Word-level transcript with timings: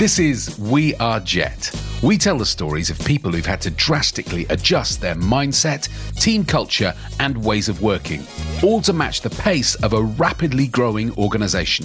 This 0.00 0.18
is 0.18 0.58
We 0.58 0.94
Are 0.94 1.20
Jet. 1.20 1.70
We 2.02 2.16
tell 2.16 2.38
the 2.38 2.46
stories 2.46 2.88
of 2.88 2.98
people 3.04 3.32
who've 3.32 3.44
had 3.44 3.60
to 3.60 3.70
drastically 3.70 4.46
adjust 4.48 5.02
their 5.02 5.14
mindset, 5.14 5.90
team 6.18 6.42
culture, 6.42 6.94
and 7.18 7.44
ways 7.44 7.68
of 7.68 7.82
working, 7.82 8.26
all 8.62 8.80
to 8.80 8.94
match 8.94 9.20
the 9.20 9.28
pace 9.28 9.74
of 9.74 9.92
a 9.92 10.02
rapidly 10.02 10.68
growing 10.68 11.14
organisation. 11.18 11.84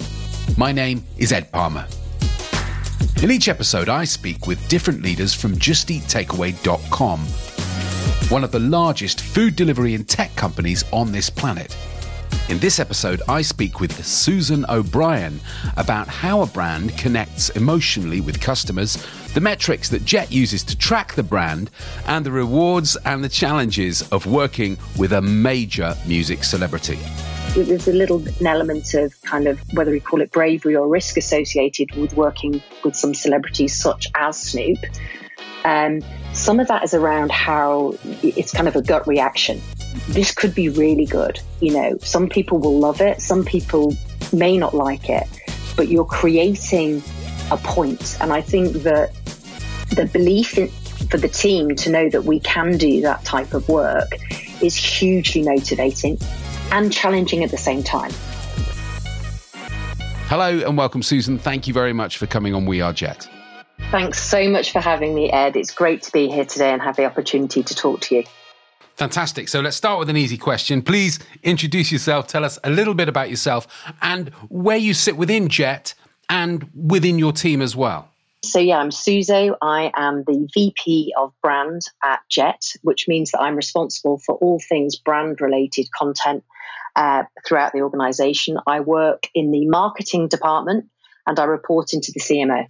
My 0.56 0.72
name 0.72 1.04
is 1.18 1.30
Ed 1.30 1.52
Palmer. 1.52 1.86
In 3.22 3.30
each 3.30 3.48
episode, 3.48 3.90
I 3.90 4.04
speak 4.04 4.46
with 4.46 4.66
different 4.66 5.02
leaders 5.02 5.34
from 5.34 5.54
JustEatTakeaway.com, 5.54 7.20
one 8.30 8.44
of 8.44 8.50
the 8.50 8.60
largest 8.60 9.20
food 9.20 9.56
delivery 9.56 9.94
and 9.94 10.08
tech 10.08 10.34
companies 10.36 10.86
on 10.90 11.12
this 11.12 11.28
planet. 11.28 11.76
In 12.48 12.60
this 12.60 12.78
episode, 12.78 13.22
I 13.28 13.42
speak 13.42 13.80
with 13.80 14.06
Susan 14.06 14.64
O'Brien 14.68 15.40
about 15.76 16.06
how 16.06 16.42
a 16.42 16.46
brand 16.46 16.96
connects 16.96 17.48
emotionally 17.50 18.20
with 18.20 18.40
customers, 18.40 19.04
the 19.34 19.40
metrics 19.40 19.88
that 19.88 20.04
Jet 20.04 20.30
uses 20.30 20.62
to 20.62 20.78
track 20.78 21.14
the 21.14 21.24
brand, 21.24 21.72
and 22.06 22.24
the 22.24 22.30
rewards 22.30 22.96
and 23.04 23.24
the 23.24 23.28
challenges 23.28 24.02
of 24.12 24.26
working 24.26 24.78
with 24.96 25.12
a 25.12 25.20
major 25.20 25.96
music 26.06 26.44
celebrity. 26.44 27.00
There's 27.56 27.88
a 27.88 27.92
little 27.92 28.22
an 28.38 28.46
element 28.46 28.94
of 28.94 29.20
kind 29.22 29.48
of 29.48 29.58
whether 29.72 29.90
we 29.90 29.98
call 29.98 30.20
it 30.20 30.30
bravery 30.30 30.76
or 30.76 30.86
risk 30.86 31.16
associated 31.16 31.96
with 31.96 32.14
working 32.14 32.62
with 32.84 32.94
some 32.94 33.12
celebrities 33.12 33.76
such 33.76 34.06
as 34.14 34.40
Snoop. 34.40 34.78
Um, 35.64 36.00
some 36.32 36.60
of 36.60 36.68
that 36.68 36.84
is 36.84 36.94
around 36.94 37.32
how 37.32 37.98
it's 38.22 38.52
kind 38.52 38.68
of 38.68 38.76
a 38.76 38.82
gut 38.82 39.04
reaction 39.08 39.60
this 40.08 40.32
could 40.32 40.54
be 40.54 40.68
really 40.68 41.06
good. 41.06 41.40
You 41.60 41.72
know, 41.72 41.98
some 41.98 42.28
people 42.28 42.58
will 42.58 42.78
love 42.78 43.00
it, 43.00 43.20
some 43.20 43.44
people 43.44 43.94
may 44.32 44.56
not 44.56 44.74
like 44.74 45.08
it, 45.08 45.26
but 45.76 45.88
you're 45.88 46.04
creating 46.04 47.02
a 47.50 47.56
point. 47.56 48.16
And 48.20 48.32
I 48.32 48.40
think 48.40 48.82
that 48.82 49.12
the 49.94 50.06
belief 50.12 50.58
in, 50.58 50.68
for 51.10 51.18
the 51.18 51.28
team 51.28 51.76
to 51.76 51.90
know 51.90 52.08
that 52.10 52.24
we 52.24 52.40
can 52.40 52.76
do 52.76 53.00
that 53.02 53.24
type 53.24 53.54
of 53.54 53.68
work 53.68 54.16
is 54.62 54.74
hugely 54.74 55.42
motivating 55.42 56.18
and 56.72 56.92
challenging 56.92 57.44
at 57.44 57.50
the 57.50 57.58
same 57.58 57.82
time. 57.82 58.10
Hello 60.28 60.66
and 60.66 60.76
welcome, 60.76 61.02
Susan. 61.02 61.38
Thank 61.38 61.68
you 61.68 61.74
very 61.74 61.92
much 61.92 62.18
for 62.18 62.26
coming 62.26 62.52
on 62.52 62.66
We 62.66 62.80
Are 62.80 62.92
Jet. 62.92 63.28
Thanks 63.92 64.20
so 64.20 64.48
much 64.48 64.72
for 64.72 64.80
having 64.80 65.14
me, 65.14 65.30
Ed. 65.30 65.54
It's 65.54 65.72
great 65.72 66.02
to 66.02 66.12
be 66.12 66.28
here 66.28 66.44
today 66.44 66.72
and 66.72 66.82
have 66.82 66.96
the 66.96 67.04
opportunity 67.04 67.62
to 67.62 67.74
talk 67.74 68.00
to 68.02 68.16
you. 68.16 68.24
Fantastic. 68.96 69.48
So 69.48 69.60
let's 69.60 69.76
start 69.76 69.98
with 69.98 70.08
an 70.08 70.16
easy 70.16 70.38
question. 70.38 70.80
Please 70.80 71.18
introduce 71.42 71.92
yourself. 71.92 72.26
Tell 72.26 72.44
us 72.44 72.58
a 72.64 72.70
little 72.70 72.94
bit 72.94 73.08
about 73.08 73.28
yourself 73.28 73.68
and 74.00 74.30
where 74.48 74.78
you 74.78 74.94
sit 74.94 75.16
within 75.18 75.48
Jet 75.48 75.92
and 76.30 76.68
within 76.74 77.18
your 77.18 77.32
team 77.32 77.60
as 77.60 77.76
well. 77.76 78.08
So, 78.42 78.58
yeah, 78.58 78.78
I'm 78.78 78.90
Suzo. 78.90 79.56
I 79.60 79.90
am 79.96 80.24
the 80.24 80.48
VP 80.54 81.12
of 81.18 81.32
brand 81.42 81.82
at 82.04 82.20
Jet, 82.30 82.62
which 82.82 83.08
means 83.08 83.32
that 83.32 83.40
I'm 83.40 83.56
responsible 83.56 84.18
for 84.24 84.36
all 84.36 84.60
things 84.68 84.96
brand 84.96 85.40
related 85.40 85.88
content 85.90 86.44
uh, 86.94 87.24
throughout 87.46 87.72
the 87.72 87.80
organization. 87.80 88.58
I 88.66 88.80
work 88.80 89.24
in 89.34 89.50
the 89.50 89.66
marketing 89.66 90.28
department 90.28 90.86
and 91.26 91.38
I 91.38 91.44
report 91.44 91.92
into 91.92 92.12
the 92.12 92.20
CMO. 92.20 92.66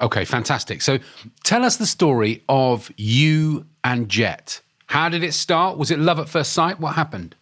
Okay, 0.00 0.24
fantastic. 0.24 0.80
So, 0.80 0.98
tell 1.42 1.64
us 1.64 1.76
the 1.76 1.86
story 1.86 2.44
of 2.48 2.90
you 2.96 3.66
and 3.82 4.08
Jet. 4.08 4.60
How 4.86 5.08
did 5.08 5.22
it 5.24 5.32
start? 5.32 5.78
Was 5.78 5.90
it 5.90 5.98
love 5.98 6.18
at 6.18 6.28
first 6.28 6.52
sight? 6.52 6.80
What 6.80 6.94
happened? 6.94 7.34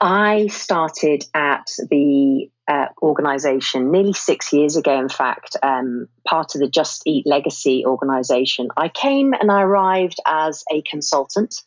I 0.00 0.48
started 0.48 1.24
at 1.32 1.68
the 1.90 2.50
uh, 2.68 2.86
organization 3.00 3.90
nearly 3.90 4.12
six 4.12 4.52
years 4.52 4.76
ago, 4.76 4.98
in 4.98 5.08
fact, 5.08 5.56
um, 5.62 6.08
part 6.26 6.54
of 6.54 6.60
the 6.60 6.68
Just 6.68 7.02
Eat 7.06 7.26
Legacy 7.26 7.86
organization. 7.86 8.68
I 8.76 8.88
came 8.88 9.32
and 9.32 9.50
I 9.50 9.62
arrived 9.62 10.18
as 10.26 10.64
a 10.70 10.82
consultant. 10.82 11.62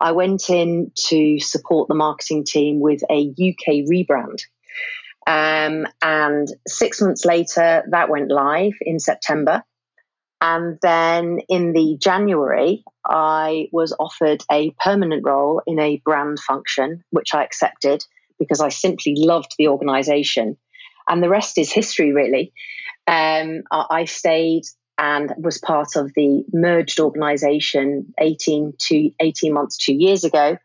I 0.00 0.12
went 0.12 0.48
in 0.48 0.92
to 1.08 1.40
support 1.40 1.88
the 1.88 1.94
marketing 1.94 2.44
team 2.44 2.80
with 2.80 3.02
a 3.10 3.28
UK 3.28 3.84
rebrand. 3.90 4.42
Um, 5.26 5.86
and 6.02 6.48
six 6.66 7.00
months 7.00 7.24
later, 7.24 7.84
that 7.90 8.08
went 8.08 8.30
live 8.30 8.74
in 8.80 9.00
September. 9.00 9.62
And 10.40 10.78
then 10.82 11.40
in 11.48 11.72
the 11.72 11.96
January, 11.98 12.84
I 13.06 13.68
was 13.72 13.94
offered 13.98 14.42
a 14.50 14.74
permanent 14.82 15.24
role 15.24 15.62
in 15.66 15.78
a 15.78 16.00
brand 16.04 16.40
function, 16.40 17.04
which 17.10 17.34
I 17.34 17.44
accepted 17.44 18.04
because 18.38 18.60
I 18.60 18.68
simply 18.70 19.14
loved 19.16 19.54
the 19.58 19.68
organization. 19.68 20.56
And 21.06 21.22
the 21.22 21.28
rest 21.28 21.58
is 21.58 21.72
history, 21.72 22.12
really. 22.12 22.52
Um, 23.06 23.62
I 23.70 24.06
stayed 24.06 24.64
and 24.96 25.32
was 25.36 25.58
part 25.58 25.96
of 25.96 26.12
the 26.14 26.44
merged 26.52 27.00
organization 27.00 28.14
18 28.18 28.74
to 28.78 29.10
18 29.20 29.52
months, 29.52 29.76
two 29.76 29.94
years 29.94 30.24
ago. 30.24 30.56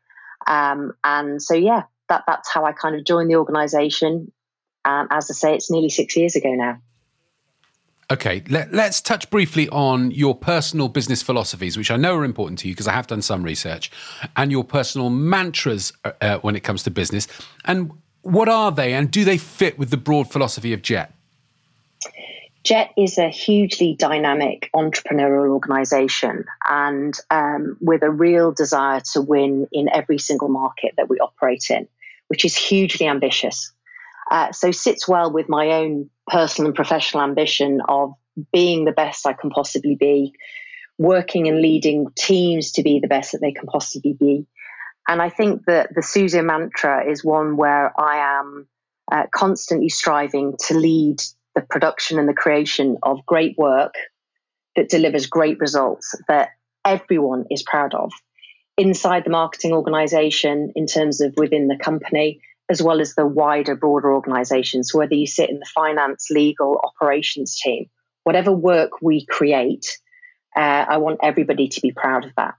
Um, 0.48 0.94
and 1.04 1.42
so, 1.42 1.56
yeah, 1.56 1.84
that, 2.08 2.24
that's 2.28 2.50
how 2.50 2.64
I 2.66 2.72
kind 2.72 2.96
of 2.96 3.06
joined 3.06 3.30
the 3.30 3.36
organization. 3.36 4.32
And 4.86 5.08
as 5.12 5.30
I 5.30 5.34
say, 5.34 5.56
it's 5.56 5.72
nearly 5.72 5.90
six 5.90 6.16
years 6.16 6.36
ago 6.36 6.54
now. 6.54 6.80
Okay, 8.12 8.42
let, 8.50 8.74
us 8.74 9.02
touch 9.02 9.30
briefly 9.30 9.70
on 9.70 10.10
your 10.10 10.34
personal 10.34 10.88
business 10.88 11.22
philosophies, 11.22 11.78
which 11.78 11.92
I 11.92 11.96
know 11.96 12.16
are 12.16 12.26
important 12.26 12.58
to 12.60 12.68
you 12.68 12.74
because 12.74 12.88
I 12.88 12.94
have 12.94 13.06
done 13.06 13.22
some 13.22 13.44
research, 13.44 13.92
and 14.36 14.52
your 14.52 14.64
personal 14.64 15.12
mantras 15.12 15.94
uh, 16.04 16.12
uh, 16.20 16.38
when 16.40 16.56
it 16.56 16.62
comes 16.62 16.82
to 16.84 16.92
business. 16.92 17.28
And 17.66 17.92
what 18.24 18.50
are 18.50 18.72
they, 18.72 18.94
and 18.94 19.12
do 19.12 19.24
they 19.24 19.38
fit 19.38 19.78
with 19.78 19.92
the 19.92 19.98
broad 19.98 20.32
philosophy 20.32 20.74
of 20.74 20.82
JET? 20.82 21.14
JET 22.64 22.92
is 22.98 23.18
a 23.18 23.30
hugely 23.30 23.96
dynamic 23.96 24.70
entrepreneurial 24.76 25.52
organization 25.52 26.46
and 26.68 27.14
um, 27.30 27.78
with 27.80 28.02
a 28.04 28.10
real 28.10 28.52
desire 28.52 29.02
to 29.14 29.22
win 29.22 29.68
in 29.72 29.88
every 29.94 30.18
single 30.18 30.50
market 30.50 30.96
that 30.98 31.10
we 31.10 31.20
operate 31.20 31.70
in, 31.70 31.88
which 32.28 32.44
is 32.44 32.56
hugely 32.56 33.08
ambitious. 33.08 33.72
Uh, 34.30 34.52
so 34.52 34.72
sits 34.72 35.08
well 35.08 35.32
with 35.32 35.50
my 35.50 35.72
own 35.72 36.10
personal 36.28 36.68
and 36.68 36.76
professional 36.76 37.24
ambition 37.24 37.82
of 37.88 38.14
being 38.54 38.86
the 38.86 38.92
best 38.92 39.26
I 39.28 39.34
can 39.34 39.50
possibly 39.50 39.96
be, 39.96 40.34
working 40.98 41.48
and 41.48 41.62
leading 41.62 42.08
teams 42.18 42.74
to 42.74 42.84
be 42.84 43.00
the 43.00 43.08
best 43.08 43.32
that 43.32 43.42
they 43.42 43.52
can 43.52 43.66
possibly 43.66 44.14
be. 44.14 44.46
And 45.08 45.22
I 45.22 45.30
think 45.30 45.66
that 45.66 45.90
the 45.96 46.02
Suzo 46.02 46.46
mantra 46.46 47.10
is 47.10 47.24
one 47.24 47.58
where 47.58 47.92
I 48.00 48.40
am 48.40 48.68
uh, 49.12 49.24
constantly 49.34 49.90
striving 49.90 50.56
to 50.68 50.78
lead 50.78 51.20
the 51.56 51.62
production 51.62 52.20
and 52.20 52.30
the 52.30 52.34
creation 52.34 52.98
of 53.02 53.26
great 53.26 53.58
work 53.58 53.96
that 54.76 54.90
delivers 54.90 55.26
great 55.26 55.60
results 55.60 56.14
that 56.28 56.50
everyone 56.86 57.46
is 57.50 57.64
proud 57.64 57.96
of 57.96 58.12
inside 58.78 59.26
the 59.26 59.32
marketing 59.32 59.74
organization 59.74 60.72
in 60.76 60.86
terms 60.86 61.22
of 61.22 61.34
within 61.36 61.68
the 61.68 61.78
company 61.78 62.40
as 62.70 62.82
well 62.82 63.02
as 63.02 63.16
the 63.16 63.26
wider, 63.26 63.76
broader 63.76 64.14
organizations, 64.14 64.94
whether 64.94 65.16
you 65.16 65.28
sit 65.28 65.50
in 65.50 65.60
the 65.60 65.68
finance, 65.74 66.28
legal, 66.30 66.80
operations 66.84 67.60
team, 67.60 67.90
whatever 68.24 68.52
work 68.52 69.02
we 69.02 69.26
create, 69.26 69.98
uh, 70.56 70.86
I 70.88 70.98
want 70.98 71.20
everybody 71.24 71.68
to 71.68 71.82
be 71.82 71.92
proud 71.92 72.26
of 72.26 72.32
that. 72.38 72.56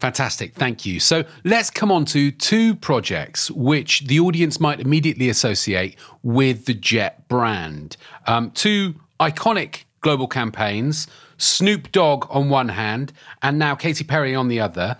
Fantastic. 0.00 0.54
Thank 0.54 0.86
you. 0.86 1.00
So 1.00 1.24
let's 1.44 1.70
come 1.70 1.90
on 1.90 2.04
to 2.06 2.30
two 2.30 2.76
projects 2.76 3.50
which 3.50 4.06
the 4.06 4.20
audience 4.20 4.60
might 4.60 4.80
immediately 4.80 5.28
associate 5.28 5.96
with 6.22 6.66
the 6.66 6.74
Jet 6.74 7.26
brand. 7.28 7.96
Um, 8.26 8.50
two 8.52 8.94
iconic 9.20 9.84
global 10.00 10.28
campaigns 10.28 11.08
Snoop 11.38 11.90
Dogg 11.92 12.26
on 12.30 12.50
one 12.50 12.68
hand, 12.68 13.12
and 13.42 13.58
now 13.58 13.74
Katy 13.74 14.04
Perry 14.04 14.34
on 14.34 14.48
the 14.48 14.60
other. 14.60 14.96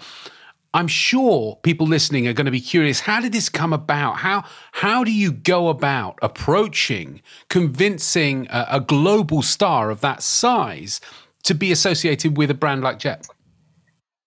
I'm 0.74 0.88
sure 0.88 1.58
people 1.62 1.86
listening 1.86 2.28
are 2.28 2.32
going 2.32 2.44
to 2.44 2.50
be 2.50 2.60
curious. 2.60 3.00
How 3.00 3.20
did 3.20 3.32
this 3.32 3.48
come 3.48 3.72
about? 3.72 4.18
How 4.18 4.44
how 4.72 5.02
do 5.02 5.12
you 5.12 5.32
go 5.32 5.68
about 5.68 6.18
approaching 6.20 7.22
convincing 7.48 8.46
a, 8.50 8.66
a 8.72 8.80
global 8.80 9.42
star 9.42 9.90
of 9.90 10.00
that 10.02 10.22
size 10.22 11.00
to 11.44 11.54
be 11.54 11.72
associated 11.72 12.36
with 12.36 12.50
a 12.50 12.54
brand 12.54 12.82
like 12.82 12.98
Jet? 12.98 13.26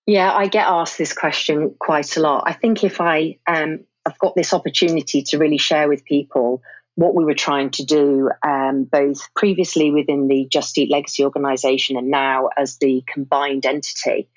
Yeah, 0.08 0.34
I 0.34 0.48
get 0.48 0.68
asked 0.68 0.98
this 0.98 1.14
question 1.14 1.76
quite 1.80 2.18
a 2.18 2.22
lot. 2.22 2.44
I 2.48 2.54
think 2.54 2.84
if 2.84 3.00
I 3.00 3.38
um, 3.46 3.82
I've 4.06 4.18
got 4.18 4.36
this 4.36 4.54
opportunity 4.54 5.22
to 5.24 5.38
really 5.38 5.60
share 5.60 5.88
with 5.88 6.04
people 6.06 6.64
what 6.96 7.16
we 7.16 7.24
were 7.24 7.36
trying 7.36 7.70
to 7.70 7.86
do, 7.86 8.30
um, 8.46 8.84
both 8.84 9.34
previously 9.36 9.92
within 9.92 10.28
the 10.28 10.48
Just 10.52 10.78
Eat 10.78 10.92
Legacy 10.92 11.24
organization 11.24 11.98
and 11.98 12.10
now 12.10 12.50
as 12.58 12.78
the 12.78 13.04
combined 13.08 13.66
entity 13.66 14.28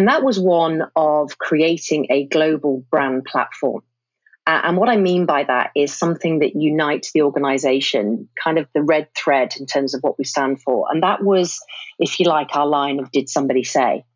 and 0.00 0.08
that 0.08 0.22
was 0.22 0.40
one 0.40 0.84
of 0.96 1.36
creating 1.36 2.06
a 2.08 2.24
global 2.24 2.82
brand 2.90 3.26
platform. 3.26 3.82
Uh, 4.46 4.62
and 4.64 4.78
what 4.78 4.88
I 4.88 4.96
mean 4.96 5.26
by 5.26 5.44
that 5.44 5.72
is 5.76 5.92
something 5.92 6.38
that 6.38 6.56
unites 6.56 7.12
the 7.12 7.20
organization, 7.20 8.26
kind 8.42 8.58
of 8.58 8.66
the 8.74 8.80
red 8.80 9.08
thread 9.14 9.52
in 9.60 9.66
terms 9.66 9.92
of 9.92 10.00
what 10.00 10.18
we 10.18 10.24
stand 10.24 10.62
for. 10.62 10.86
And 10.90 11.02
that 11.02 11.22
was, 11.22 11.60
if 11.98 12.18
you 12.18 12.24
like, 12.24 12.56
our 12.56 12.66
line 12.66 12.98
of 12.98 13.12
Did 13.12 13.28
Somebody 13.28 13.62
Say? 13.62 14.06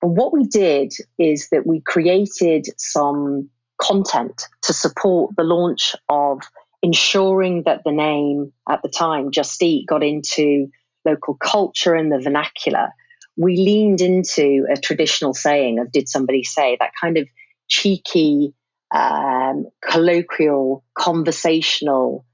But 0.00 0.10
what 0.10 0.32
we 0.32 0.44
did 0.44 0.92
is 1.18 1.48
that 1.48 1.66
we 1.66 1.80
created 1.80 2.68
some 2.76 3.50
content 3.82 4.44
to 4.62 4.72
support 4.72 5.34
the 5.36 5.42
launch 5.42 5.96
of 6.08 6.42
ensuring 6.80 7.64
that 7.64 7.82
the 7.84 7.90
name 7.90 8.52
at 8.70 8.82
the 8.82 8.88
time, 8.88 9.32
Just 9.32 9.60
Eat, 9.64 9.88
got 9.88 10.04
into 10.04 10.68
local 11.04 11.34
culture 11.34 11.94
and 11.96 12.12
the 12.12 12.20
vernacular, 12.20 12.90
we 13.38 13.56
leaned 13.56 14.00
into 14.00 14.66
a 14.70 14.76
traditional 14.76 15.32
saying 15.32 15.78
of 15.78 15.92
did 15.92 16.08
somebody 16.08 16.42
say 16.42 16.76
that 16.80 16.90
kind 17.00 17.16
of 17.16 17.28
cheeky, 17.68 18.52
um, 18.94 19.66
colloquial, 19.80 20.84
conversational, 20.94 22.26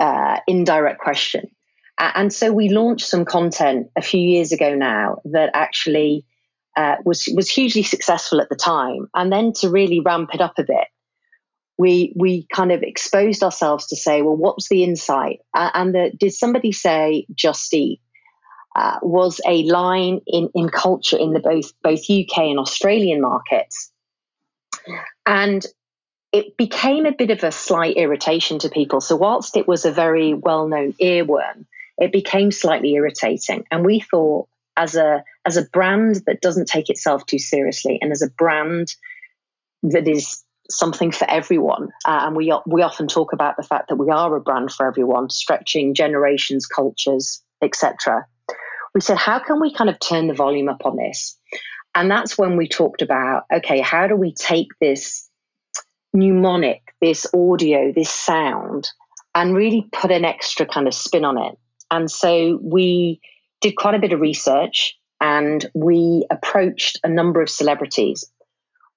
uh, 0.00 0.38
indirect 0.48 1.00
question. 1.00 1.50
And 1.98 2.32
so 2.32 2.50
we 2.50 2.70
launched 2.70 3.06
some 3.06 3.24
content 3.24 3.88
a 3.96 4.02
few 4.02 4.20
years 4.20 4.52
ago 4.52 4.74
now 4.74 5.20
that 5.26 5.50
actually 5.54 6.24
uh, 6.76 6.96
was 7.04 7.28
was 7.34 7.48
hugely 7.50 7.82
successful 7.82 8.40
at 8.40 8.48
the 8.48 8.56
time. 8.56 9.06
And 9.14 9.30
then 9.30 9.52
to 9.60 9.68
really 9.68 10.00
ramp 10.00 10.30
it 10.32 10.40
up 10.40 10.54
a 10.58 10.62
bit, 10.62 10.88
we 11.78 12.14
we 12.16 12.46
kind 12.52 12.72
of 12.72 12.82
exposed 12.82 13.42
ourselves 13.42 13.88
to 13.88 13.96
say, 13.96 14.22
well, 14.22 14.36
what 14.36 14.56
was 14.56 14.68
the 14.68 14.82
insight? 14.82 15.40
And 15.54 15.94
the, 15.94 16.10
did 16.18 16.32
somebody 16.32 16.72
say 16.72 17.26
just 17.34 17.72
eat? 17.74 18.00
Uh, 18.76 19.00
was 19.02 19.40
a 19.44 19.64
line 19.64 20.20
in, 20.28 20.48
in 20.54 20.68
culture 20.68 21.16
in 21.16 21.32
the 21.32 21.40
both 21.40 21.72
both 21.82 22.08
UK 22.08 22.38
and 22.38 22.60
Australian 22.60 23.20
markets, 23.20 23.90
and 25.26 25.66
it 26.30 26.56
became 26.56 27.04
a 27.04 27.10
bit 27.10 27.30
of 27.30 27.42
a 27.42 27.50
slight 27.50 27.96
irritation 27.96 28.60
to 28.60 28.68
people. 28.68 29.00
So 29.00 29.16
whilst 29.16 29.56
it 29.56 29.66
was 29.66 29.84
a 29.84 29.90
very 29.90 30.34
well 30.34 30.68
known 30.68 30.92
earworm, 31.02 31.66
it 31.98 32.12
became 32.12 32.52
slightly 32.52 32.92
irritating, 32.92 33.64
and 33.72 33.84
we 33.84 33.98
thought 33.98 34.46
as 34.76 34.94
a 34.94 35.24
as 35.44 35.56
a 35.56 35.64
brand 35.64 36.22
that 36.26 36.40
doesn't 36.40 36.68
take 36.68 36.90
itself 36.90 37.26
too 37.26 37.40
seriously, 37.40 37.98
and 38.00 38.12
as 38.12 38.22
a 38.22 38.30
brand 38.30 38.94
that 39.82 40.06
is 40.06 40.44
something 40.70 41.10
for 41.10 41.28
everyone. 41.28 41.88
Uh, 42.04 42.20
and 42.22 42.36
we 42.36 42.56
we 42.66 42.82
often 42.82 43.08
talk 43.08 43.32
about 43.32 43.56
the 43.56 43.64
fact 43.64 43.88
that 43.88 43.96
we 43.96 44.10
are 44.10 44.36
a 44.36 44.40
brand 44.40 44.70
for 44.70 44.86
everyone, 44.86 45.28
stretching 45.28 45.92
generations, 45.92 46.66
cultures, 46.66 47.42
etc 47.60 48.26
we 48.94 49.00
said, 49.00 49.16
how 49.16 49.38
can 49.38 49.60
we 49.60 49.72
kind 49.72 49.90
of 49.90 49.98
turn 50.00 50.26
the 50.26 50.34
volume 50.34 50.68
up 50.68 50.84
on 50.84 50.96
this? 50.96 51.36
And 51.94 52.10
that's 52.10 52.38
when 52.38 52.56
we 52.56 52.68
talked 52.68 53.02
about, 53.02 53.44
okay, 53.52 53.80
how 53.80 54.06
do 54.06 54.16
we 54.16 54.32
take 54.32 54.68
this 54.80 55.28
mnemonic, 56.12 56.82
this 57.00 57.26
audio, 57.34 57.92
this 57.92 58.10
sound, 58.10 58.88
and 59.34 59.54
really 59.54 59.88
put 59.92 60.10
an 60.10 60.24
extra 60.24 60.66
kind 60.66 60.86
of 60.86 60.94
spin 60.94 61.24
on 61.24 61.38
it? 61.38 61.58
And 61.90 62.10
so 62.10 62.58
we 62.62 63.20
did 63.60 63.76
quite 63.76 63.94
a 63.94 63.98
bit 63.98 64.12
of 64.12 64.20
research 64.20 64.96
and 65.20 65.68
we 65.74 66.26
approached 66.30 66.98
a 67.04 67.08
number 67.08 67.42
of 67.42 67.50
celebrities, 67.50 68.24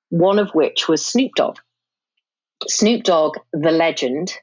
one 0.09 0.39
of 0.39 0.51
which 0.51 0.87
was 0.87 1.05
Snoop 1.05 1.31
Dogg. 1.35 1.57
Snoop 2.67 3.03
Dogg, 3.03 3.37
the 3.51 3.71
legend, 3.71 4.33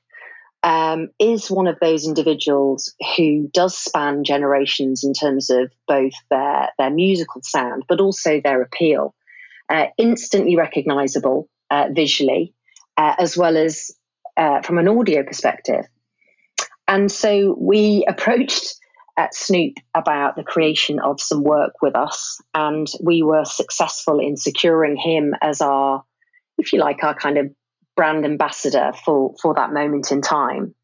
um, 0.62 1.09
is 1.19 1.51
one 1.51 1.67
of 1.67 1.79
those 1.81 2.07
individuals 2.07 2.95
who 3.17 3.49
does 3.53 3.77
span 3.77 4.25
generations 4.25 5.05
in 5.05 5.15
terms 5.15 5.51
of 5.51 5.73
both 5.87 6.12
their, 6.31 6.69
their 6.79 6.91
musical 6.91 7.41
sound, 7.43 7.85
but 7.89 8.01
also 8.01 8.41
their 8.41 8.62
appeal. 8.62 9.15
Uh, 9.69 9.87
instantly 9.99 10.57
recognizable 10.57 11.49
uh, 11.71 11.87
visually, 11.93 12.53
uh, 12.97 13.15
as 13.19 13.37
well 13.37 13.57
as 13.57 13.93
uh, 14.37 14.61
from 14.62 14.79
an 14.79 14.89
audio 14.89 15.23
perspective. 15.23 15.85
And 16.89 17.11
so 17.11 17.57
we 17.59 18.05
approached 18.09 18.75
uh, 19.17 19.29
Snoop 19.33 19.75
about 19.95 20.37
the 20.37 20.43
creation 20.43 20.99
of 20.99 21.21
some 21.21 21.43
work 21.43 21.75
with 21.81 21.95
us, 21.95 22.41
and 22.53 22.87
we 23.03 23.23
were 23.23 23.45
successful 23.45 24.19
in 24.19 24.37
securing 24.37 24.97
him 24.97 25.35
as 25.41 25.61
our, 25.61 26.03
if 26.59 26.73
you 26.73 26.81
like, 26.81 27.05
our 27.05 27.15
kind 27.15 27.39
of 27.39 27.47
brand 28.00 28.25
ambassador 28.25 28.93
for 29.05 29.35
for 29.43 29.52
that 29.52 29.75
moment 29.75 30.11
in 30.11 30.23
time. 30.23 30.75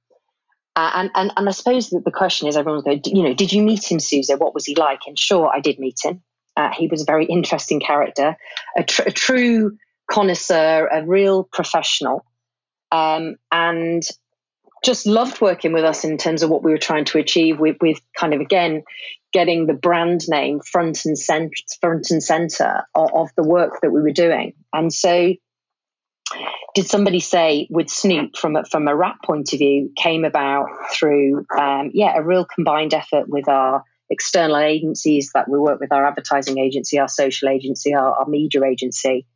Uh, 0.77 0.91
and, 0.97 1.11
and 1.15 1.33
and 1.35 1.49
I 1.49 1.53
suppose 1.53 1.89
that 1.89 2.05
the 2.05 2.11
question 2.11 2.47
is, 2.47 2.59
everyone's 2.59 2.85
going, 2.85 3.01
you 3.07 3.23
know, 3.23 3.33
did 3.33 3.55
you 3.55 3.63
meet 3.63 3.91
him, 3.91 4.01
Suze? 4.01 4.31
What 4.37 4.53
was 4.53 4.67
he 4.67 4.75
like? 4.75 5.01
And 5.07 5.19
sure, 5.19 5.49
I 5.49 5.61
did 5.61 5.79
meet 5.79 5.99
him. 6.05 6.21
Uh, 6.59 6.69
he 6.77 6.89
was 6.89 7.01
a 7.01 7.07
very 7.07 7.25
interesting 7.25 7.81
character, 7.81 8.37
a, 8.77 8.83
tr- 8.83 9.07
a 9.07 9.11
true 9.11 9.79
connoisseur, 10.11 10.89
a 10.93 11.07
real 11.07 11.45
professional, 11.45 12.27
um, 12.93 13.37
and 13.51 14.03
just 14.85 15.07
loved 15.07 15.41
working 15.41 15.73
with 15.73 15.85
us 15.85 16.05
in 16.05 16.19
terms 16.19 16.43
of 16.43 16.51
what 16.51 16.63
we 16.63 16.71
were 16.71 16.87
trying 16.89 17.07
to 17.07 17.19
achieve 17.19 17.59
with, 17.59 17.77
with 17.81 17.99
kind 18.15 18.35
of 18.35 18.43
again 18.43 18.83
getting 19.33 19.67
the 19.67 19.73
brand 19.89 20.21
name 20.29 20.61
front 20.61 21.07
and 21.07 21.19
center, 21.19 21.51
front 21.81 22.11
and 22.11 22.23
center 22.23 22.85
of, 22.95 23.09
of 23.15 23.29
the 23.37 23.43
work 23.43 23.81
that 23.81 23.91
we 23.91 24.03
were 24.03 24.13
doing. 24.27 24.53
And 24.75 24.93
so 24.93 25.33
did 26.75 26.87
somebody 26.87 27.21
say 27.21 27.67
with 27.71 27.89
Snoop 27.89 28.37
from 28.37 28.57
a, 28.57 28.65
from 28.65 28.89
a 28.89 28.95
rap 28.97 29.17
point 29.25 29.53
of 29.53 29.59
view 29.59 29.91
came 29.97 30.25
about 30.25 30.69
through 30.93 31.47
um, 31.59 31.91
yeah 31.95 32.17
a 32.17 32.23
real 32.23 32.45
combined 32.45 32.95
effort 32.95 33.29
with 33.29 33.49
our 33.49 33.83
external 34.11 34.59
agencies 34.59 35.31
that 35.35 35.49
we 35.49 35.59
work 35.59 35.81
with 35.81 35.93
our 35.93 36.07
advertising 36.07 36.59
agency 36.59 36.99
our 36.99 37.09
social 37.09 37.49
agency 37.49 37.93
our, 37.95 38.15
our 38.15 38.27
media 38.27 38.63
agency 38.65 39.27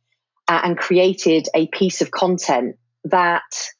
uh, 0.47 0.61
and 0.63 0.77
created 0.77 1.47
a 1.55 1.67
piece 1.67 2.01
of 2.01 2.11
content 2.11 2.75
that 3.05 3.71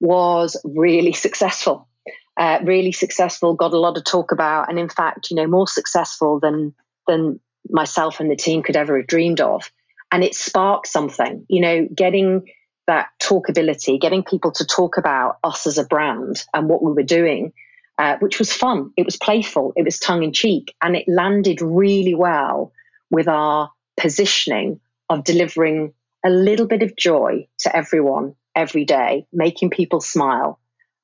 was 0.00 0.60
really 0.64 1.12
successful. 1.26 1.88
Uh, 2.36 2.58
really 2.64 2.90
successful 2.90 3.54
got 3.54 3.72
a 3.72 3.78
lot 3.78 3.96
of 3.96 4.02
talk 4.02 4.32
about 4.32 4.68
and 4.68 4.76
in 4.76 4.88
fact 4.88 5.30
you 5.30 5.36
know 5.36 5.46
more 5.46 5.68
successful 5.68 6.40
than 6.40 6.74
than 7.06 7.38
myself 7.70 8.18
and 8.18 8.28
the 8.28 8.34
team 8.34 8.60
could 8.60 8.74
ever 8.74 8.96
have 8.96 9.06
dreamed 9.06 9.40
of 9.40 9.70
and 10.14 10.22
it 10.22 10.36
sparked 10.36 10.86
something, 10.86 11.44
you 11.48 11.60
know, 11.60 11.88
getting 11.92 12.48
that 12.86 13.08
talkability, 13.20 14.00
getting 14.00 14.22
people 14.22 14.52
to 14.52 14.64
talk 14.64 14.96
about 14.96 15.38
us 15.42 15.66
as 15.66 15.76
a 15.76 15.84
brand 15.84 16.44
and 16.54 16.68
what 16.68 16.84
we 16.84 16.92
were 16.92 17.02
doing, 17.02 17.52
uh, 17.98 18.16
which 18.20 18.38
was 18.38 18.52
fun. 18.52 18.92
It 18.96 19.04
was 19.04 19.16
playful, 19.16 19.72
it 19.74 19.84
was 19.84 19.98
tongue 19.98 20.22
in 20.22 20.32
cheek, 20.32 20.72
and 20.80 20.94
it 20.94 21.08
landed 21.08 21.60
really 21.60 22.14
well 22.14 22.72
with 23.10 23.26
our 23.26 23.72
positioning 23.96 24.78
of 25.10 25.24
delivering 25.24 25.92
a 26.24 26.30
little 26.30 26.68
bit 26.68 26.84
of 26.84 26.94
joy 26.94 27.48
to 27.62 27.76
everyone 27.76 28.36
every 28.54 28.84
day, 28.84 29.26
making 29.32 29.70
people 29.70 30.00
smile, 30.00 30.60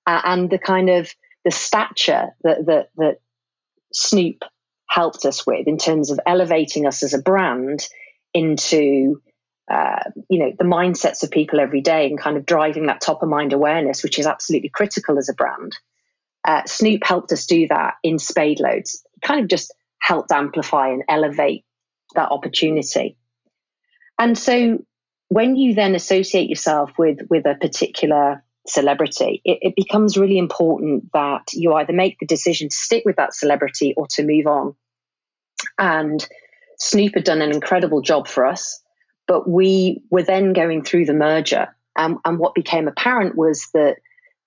uh, 0.07 0.21
and 0.25 0.51
the 0.51 0.59
kind 0.59 0.89
of 0.89 1.11
the 1.45 1.51
stature 1.51 2.29
that 2.45 2.65
that 2.67 2.91
that 2.97 3.17
Snoop 3.93 4.45
helped 4.89 5.25
us 5.25 5.45
with 5.45 5.67
in 5.67 5.79
terms 5.79 6.13
of 6.13 6.21
elevating 6.25 6.87
us 6.87 7.03
as 7.03 7.13
a 7.13 7.21
brand 7.21 7.89
into 8.35 9.21
uh, 9.71 10.03
you 10.29 10.39
know 10.41 10.53
the 10.59 10.65
mindsets 10.65 11.23
of 11.23 11.31
people 11.31 11.61
every 11.61 11.81
day 11.81 12.07
and 12.07 12.19
kind 12.19 12.37
of 12.37 12.45
driving 12.45 12.87
that 12.87 13.01
top 13.01 13.23
of 13.23 13.29
mind 13.29 13.53
awareness, 13.53 14.03
which 14.03 14.19
is 14.19 14.27
absolutely 14.27 14.69
critical 14.69 15.19
as 15.19 15.29
a 15.29 15.35
brand. 15.35 15.77
Uh, 16.45 16.63
Snoop 16.67 17.03
helped 17.05 17.33
us 17.33 17.47
do 17.47 17.69
that 17.69 17.95
in 18.03 18.19
spade 18.19 18.61
loads. 18.61 19.05
kind 19.23 19.41
of 19.41 19.49
just 19.49 19.75
helped 19.99 20.33
amplify 20.33 20.89
and 20.89 21.05
elevate 21.09 21.65
that 22.15 22.31
opportunity. 22.31 23.17
And 24.19 24.37
so 24.37 24.79
when 25.29 25.55
you 25.55 25.75
then 25.75 25.95
associate 25.95 26.49
yourself 26.49 26.93
with 26.99 27.19
with 27.31 27.47
a 27.47 27.55
particular 27.55 28.43
celebrity, 28.67 29.41
it, 29.45 29.59
it 29.63 29.75
becomes 29.77 30.17
really 30.17 30.39
important 30.39 31.11
that 31.13 31.53
you 31.53 31.75
either 31.75 31.93
make 31.93 32.19
the 32.19 32.27
decision 32.27 32.69
to 32.69 32.77
stick 32.77 33.05
with 33.07 33.17
that 33.17 33.35
celebrity 33.35 33.95
or 33.97 34.07
to 34.11 34.25
move 34.25 34.47
on. 34.47 34.75
And 35.79 36.27
Snoop 36.81 37.15
had 37.15 37.25
done 37.25 37.43
an 37.43 37.53
incredible 37.53 38.01
job 38.01 38.27
for 38.27 38.47
us, 38.47 38.83
but 39.27 39.49
we 39.49 40.03
were 40.11 40.23
then 40.23 40.53
going 40.53 40.83
through 40.83 41.05
the 41.07 41.15
merger. 41.15 41.69
and 41.97 42.39
what 42.39 42.55
became 42.55 42.89
apparent 42.89 43.37
was 43.37 43.69
that 43.75 43.97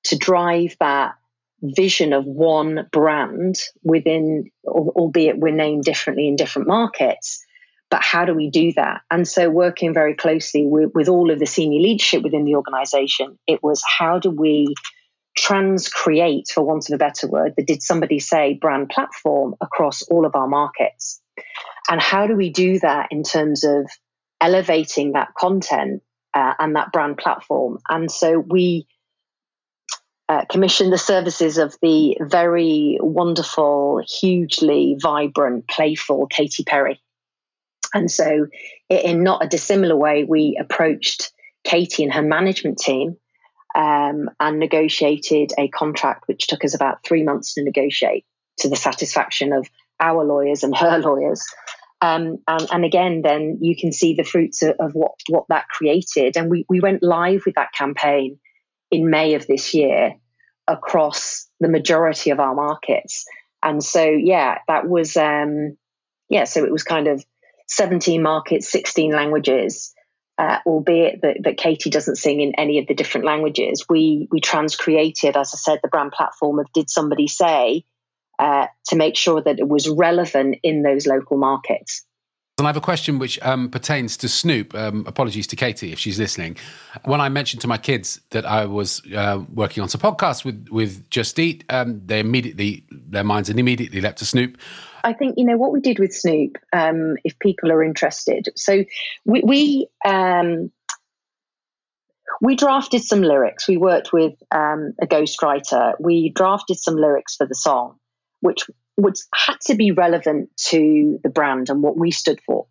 to 0.05 0.17
drive 0.17 0.75
that 0.79 1.15
vision 1.61 2.11
of 2.11 2.25
one 2.25 2.87
brand 2.91 3.55
within, 3.83 4.51
albeit 4.67 5.37
we're 5.37 5.53
named 5.53 5.83
differently 5.83 6.27
in 6.27 6.35
different 6.35 6.67
markets, 6.67 7.45
but 7.89 8.01
how 8.01 8.25
do 8.25 8.33
we 8.33 8.49
do 8.49 8.73
that? 8.73 9.01
And 9.11 9.27
so, 9.27 9.49
working 9.49 9.93
very 9.93 10.15
closely 10.15 10.65
with, 10.65 10.91
with 10.93 11.07
all 11.07 11.31
of 11.31 11.39
the 11.39 11.45
senior 11.45 11.79
leadership 11.79 12.23
within 12.23 12.43
the 12.43 12.55
organization, 12.55 13.37
it 13.47 13.61
was 13.63 13.83
how 13.85 14.19
do 14.19 14.31
we 14.31 14.73
transcreate, 15.37 16.51
for 16.51 16.63
want 16.63 16.89
of 16.89 16.95
a 16.95 16.97
better 16.97 17.27
word, 17.27 17.53
that 17.55 17.67
did 17.67 17.81
somebody 17.81 18.19
say 18.19 18.55
brand 18.59 18.89
platform 18.89 19.55
across 19.61 20.01
all 20.03 20.25
of 20.25 20.35
our 20.35 20.47
markets? 20.47 21.21
And 21.89 22.01
how 22.01 22.27
do 22.27 22.35
we 22.35 22.49
do 22.49 22.79
that 22.79 23.09
in 23.11 23.23
terms 23.23 23.63
of 23.63 23.89
elevating 24.39 25.13
that 25.13 25.33
content 25.37 26.01
uh, 26.33 26.53
and 26.59 26.75
that 26.75 26.91
brand 26.91 27.17
platform? 27.17 27.79
And 27.89 28.09
so 28.09 28.39
we 28.39 28.87
uh, 30.29 30.45
commissioned 30.49 30.93
the 30.93 30.97
services 30.97 31.57
of 31.57 31.75
the 31.81 32.17
very 32.21 32.97
wonderful, 33.01 34.01
hugely 34.07 34.95
vibrant, 34.99 35.67
playful 35.67 36.27
Katy 36.27 36.63
Perry. 36.63 37.01
And 37.93 38.09
so, 38.09 38.47
in 38.89 39.23
not 39.23 39.43
a 39.43 39.47
dissimilar 39.47 39.95
way, 39.95 40.23
we 40.23 40.57
approached 40.59 41.31
Katy 41.63 42.03
and 42.03 42.13
her 42.13 42.23
management 42.23 42.79
team 42.79 43.17
um, 43.75 44.29
and 44.39 44.59
negotiated 44.59 45.51
a 45.57 45.67
contract 45.67 46.23
which 46.27 46.47
took 46.47 46.63
us 46.63 46.73
about 46.73 47.03
three 47.03 47.23
months 47.23 47.53
to 47.53 47.63
negotiate 47.63 48.25
to 48.59 48.69
the 48.69 48.75
satisfaction 48.75 49.53
of 49.53 49.67
our 50.03 50.23
lawyers 50.23 50.63
and 50.63 50.75
her 50.75 50.97
lawyers. 51.03 51.45
Um, 52.01 52.39
and, 52.47 52.67
and, 52.69 52.85
again, 52.85 53.21
then 53.23 53.59
you 53.61 53.77
can 53.77 53.93
see 53.93 54.13
the 54.13 54.25
fruits 54.25 54.61
of, 54.61 54.75
of, 54.77 54.91
what, 54.91 55.13
what 55.29 55.45
that 55.47 55.69
created. 55.69 56.35
And 56.35 56.49
we, 56.49 56.65
we 56.67 56.81
went 56.81 57.01
live 57.01 57.43
with 57.45 57.55
that 57.55 57.71
campaign 57.71 58.39
in 58.91 59.09
May 59.09 59.35
of 59.35 59.47
this 59.47 59.73
year 59.73 60.15
across 60.67 61.47
the 61.61 61.69
majority 61.69 62.31
of 62.31 62.41
our 62.41 62.53
markets. 62.53 63.25
And 63.63 63.81
so, 63.81 64.03
yeah, 64.03 64.57
that 64.67 64.85
was, 64.85 65.15
um, 65.15 65.77
yeah, 66.27 66.43
so 66.43 66.65
it 66.65 66.71
was 66.73 66.83
kind 66.83 67.07
of 67.07 67.23
17 67.69 68.21
markets, 68.21 68.69
16 68.69 69.11
languages. 69.11 69.93
Uh, 70.35 70.57
albeit 70.65 71.21
that, 71.21 71.37
that 71.43 71.57
Katy 71.57 71.91
doesn't 71.91 72.15
sing 72.15 72.41
in 72.41 72.55
any 72.55 72.79
of 72.79 72.87
the 72.87 72.95
different 72.95 73.27
languages, 73.27 73.85
we 73.87 74.27
we 74.31 74.41
transcreated, 74.41 75.35
as 75.35 75.53
I 75.53 75.57
said, 75.57 75.79
the 75.83 75.89
brand 75.89 76.11
platform 76.11 76.57
of 76.57 76.65
Did 76.73 76.89
Somebody 76.89 77.27
Say 77.27 77.85
uh, 78.39 78.67
to 78.87 78.95
make 78.95 79.15
sure 79.15 79.41
that 79.41 79.59
it 79.59 79.67
was 79.67 79.89
relevant 79.89 80.57
in 80.63 80.83
those 80.83 81.07
local 81.07 81.37
markets. 81.37 82.05
And 82.59 82.67
I 82.67 82.69
have 82.69 82.77
a 82.77 82.81
question 82.81 83.17
which 83.17 83.41
um, 83.41 83.69
pertains 83.69 84.15
to 84.17 84.29
Snoop. 84.29 84.75
Um, 84.75 85.05
apologies 85.07 85.47
to 85.47 85.55
Katy 85.55 85.91
if 85.91 85.97
she's 85.97 86.19
listening. 86.19 86.55
When 87.03 87.19
I 87.19 87.27
mentioned 87.27 87.61
to 87.61 87.67
my 87.67 87.79
kids 87.79 88.21
that 88.29 88.45
I 88.45 88.65
was 88.65 89.01
uh, 89.11 89.43
working 89.51 89.81
on 89.81 89.89
some 89.89 89.99
podcasts 89.99 90.45
with 90.45 90.67
with 90.69 91.09
Just 91.09 91.39
Eat, 91.39 91.63
um, 91.69 92.01
they 92.05 92.19
immediately 92.19 92.85
their 92.91 93.23
minds 93.23 93.49
immediately 93.49 94.01
leapt 94.01 94.19
to 94.19 94.25
Snoop. 94.25 94.59
I 95.03 95.13
think 95.13 95.33
you 95.37 95.45
know 95.45 95.57
what 95.57 95.71
we 95.71 95.81
did 95.81 95.97
with 95.97 96.13
Snoop. 96.13 96.57
Um, 96.71 97.17
if 97.23 97.39
people 97.39 97.71
are 97.71 97.83
interested, 97.83 98.49
so 98.55 98.85
we 99.25 99.41
we, 99.43 99.87
um, 100.05 100.71
we 102.39 102.55
drafted 102.55 103.03
some 103.03 103.23
lyrics. 103.23 103.67
We 103.67 103.77
worked 103.77 104.13
with 104.13 104.33
um, 104.51 104.93
a 105.01 105.07
ghostwriter. 105.07 105.95
We 105.99 106.29
drafted 106.29 106.77
some 106.77 106.97
lyrics 106.97 107.35
for 107.35 107.47
the 107.47 107.55
song, 107.55 107.97
which 108.43 108.69
was 108.97 109.25
had 109.33 109.59
to 109.61 109.75
be 109.75 109.91
relevant 109.91 110.49
to 110.57 111.17
the 111.23 111.29
brand 111.29 111.69
and 111.69 111.81
what 111.81 111.97
we 111.97 112.11
stood 112.11 112.41
for. 112.45 112.67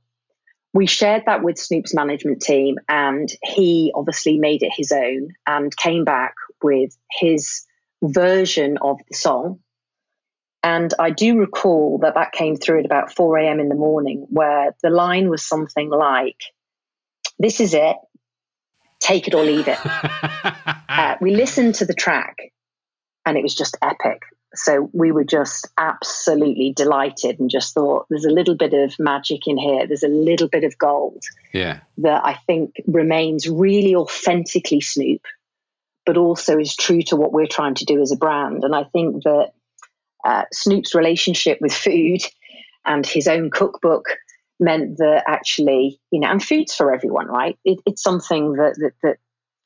We 0.75 0.87
shared 0.87 1.25
that 1.27 1.43
with 1.43 1.59
Snoop's 1.59 1.95
management 1.95 2.43
team, 2.43 2.77
and 2.89 3.31
he 3.43 3.91
obviously 3.95 4.39
made 4.39 4.63
it 4.63 4.73
his 4.75 4.93
own 4.93 5.31
and 5.47 5.75
came 5.75 6.05
back 6.05 6.35
with 6.63 6.97
his 7.11 7.67
version 8.03 8.79
of 8.83 8.99
the 9.09 9.17
song. 9.17 9.61
And 10.63 10.93
I 10.99 11.11
do 11.11 11.39
recall 11.39 11.99
that 12.03 12.15
that 12.15 12.33
came 12.33 12.57
through 12.57 12.81
at 12.81 12.87
about 12.87 13.15
4 13.15 13.39
a.m. 13.39 13.59
in 13.59 13.69
the 13.69 13.75
morning, 13.75 14.27
where 14.29 14.75
the 14.83 14.91
line 14.91 15.31
was 15.31 15.43
something 15.43 15.89
like, 15.89 16.41
This 17.39 17.61
is 17.61 17.73
it, 17.73 17.97
take 19.01 19.27
it 19.27 19.35
or 19.35 19.43
leave 19.43 19.69
it. 19.69 19.79
uh, 20.89 21.17
we 21.21 21.35
listened 21.35 21.77
to 21.77 21.87
the 21.87 21.95
track, 21.95 22.37
and 23.25 23.39
it 23.39 23.43
was 23.43 23.55
just 23.55 23.79
epic 23.83 24.21
so 24.55 24.91
we 24.93 25.13
were 25.13 25.25
just 25.25 25.69
absolutely 25.79 26.73
delighted 26.75 27.41
and 27.41 27.51
just 27.51 27.75
thought 27.75 28.07
there's 28.11 28.25
a 28.25 28.31
little 28.31 28.55
bit 28.55 28.75
of 28.75 28.95
magic 28.99 29.47
in 29.47 29.57
here. 29.57 29.87
There's 29.87 30.03
a 30.03 30.09
little 30.09 30.49
bit 30.49 30.65
of 30.65 30.77
gold 30.79 31.23
yeah. 31.53 31.81
that 31.99 32.25
i 32.25 32.35
think 32.47 32.75
remains 32.87 33.49
really 33.49 33.95
authentically 33.95 34.81
snoop 34.81 35.23
but 36.05 36.17
also 36.17 36.59
is 36.59 36.75
true 36.75 37.03
to 37.03 37.17
what 37.17 37.33
we're 37.33 37.47
trying 37.47 37.75
to 37.75 37.85
do 37.85 38.01
as 38.01 38.13
a 38.13 38.17
brand. 38.17 38.65
And 38.65 38.75
i 38.75 38.85
think 38.85 39.23
that 39.25 39.53
uh, 40.25 40.45
snoop's 40.53 40.95
relationship 40.95 41.59
with 41.61 41.73
food 41.73 42.21
and 42.85 43.05
his 43.05 43.27
own 43.27 43.51
cookbook 43.51 44.05
meant 44.61 44.99
that 44.99 45.25
actually 45.27 45.99
you 46.11 46.21
know 46.21 46.29
and 46.29 46.43
food's 46.43 46.75
for 46.75 46.95
everyone 46.95 47.27
right? 47.27 47.59
It, 47.65 47.81
it's 47.87 48.03
something 48.03 48.53
that, 48.55 48.77
that 48.79 48.93
that 49.03 49.17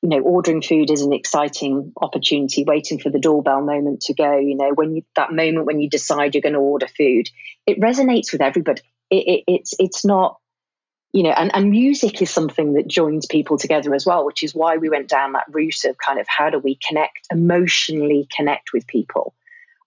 you 0.02 0.10
know, 0.10 0.20
ordering 0.20 0.62
food 0.62 0.90
is 0.90 1.02
an 1.02 1.12
exciting 1.12 1.92
opportunity, 2.00 2.64
waiting 2.64 2.98
for 2.98 3.10
the 3.10 3.18
doorbell 3.18 3.62
moment 3.62 4.02
to 4.02 4.14
go, 4.14 4.36
you 4.38 4.56
know, 4.56 4.72
when 4.74 4.94
you, 4.94 5.02
that 5.16 5.32
moment 5.32 5.66
when 5.66 5.80
you 5.80 5.88
decide 5.88 6.34
you're 6.34 6.42
going 6.42 6.52
to 6.52 6.58
order 6.58 6.86
food, 6.86 7.28
it 7.66 7.80
resonates 7.80 8.32
with 8.32 8.42
everybody. 8.42 8.82
It, 9.10 9.26
it, 9.26 9.44
it's, 9.46 9.74
it's 9.78 10.04
not, 10.04 10.38
you 11.12 11.22
know, 11.22 11.30
and, 11.30 11.50
and 11.54 11.70
music 11.70 12.20
is 12.20 12.30
something 12.30 12.74
that 12.74 12.88
joins 12.88 13.26
people 13.26 13.56
together 13.56 13.94
as 13.94 14.04
well, 14.04 14.26
which 14.26 14.42
is 14.42 14.54
why 14.54 14.76
we 14.76 14.90
went 14.90 15.08
down 15.08 15.32
that 15.32 15.46
route 15.48 15.84
of 15.84 15.96
kind 15.96 16.20
of 16.20 16.26
how 16.28 16.50
do 16.50 16.58
we 16.58 16.78
connect, 16.86 17.26
emotionally 17.30 18.28
connect 18.36 18.72
with 18.74 18.86
people 18.86 19.34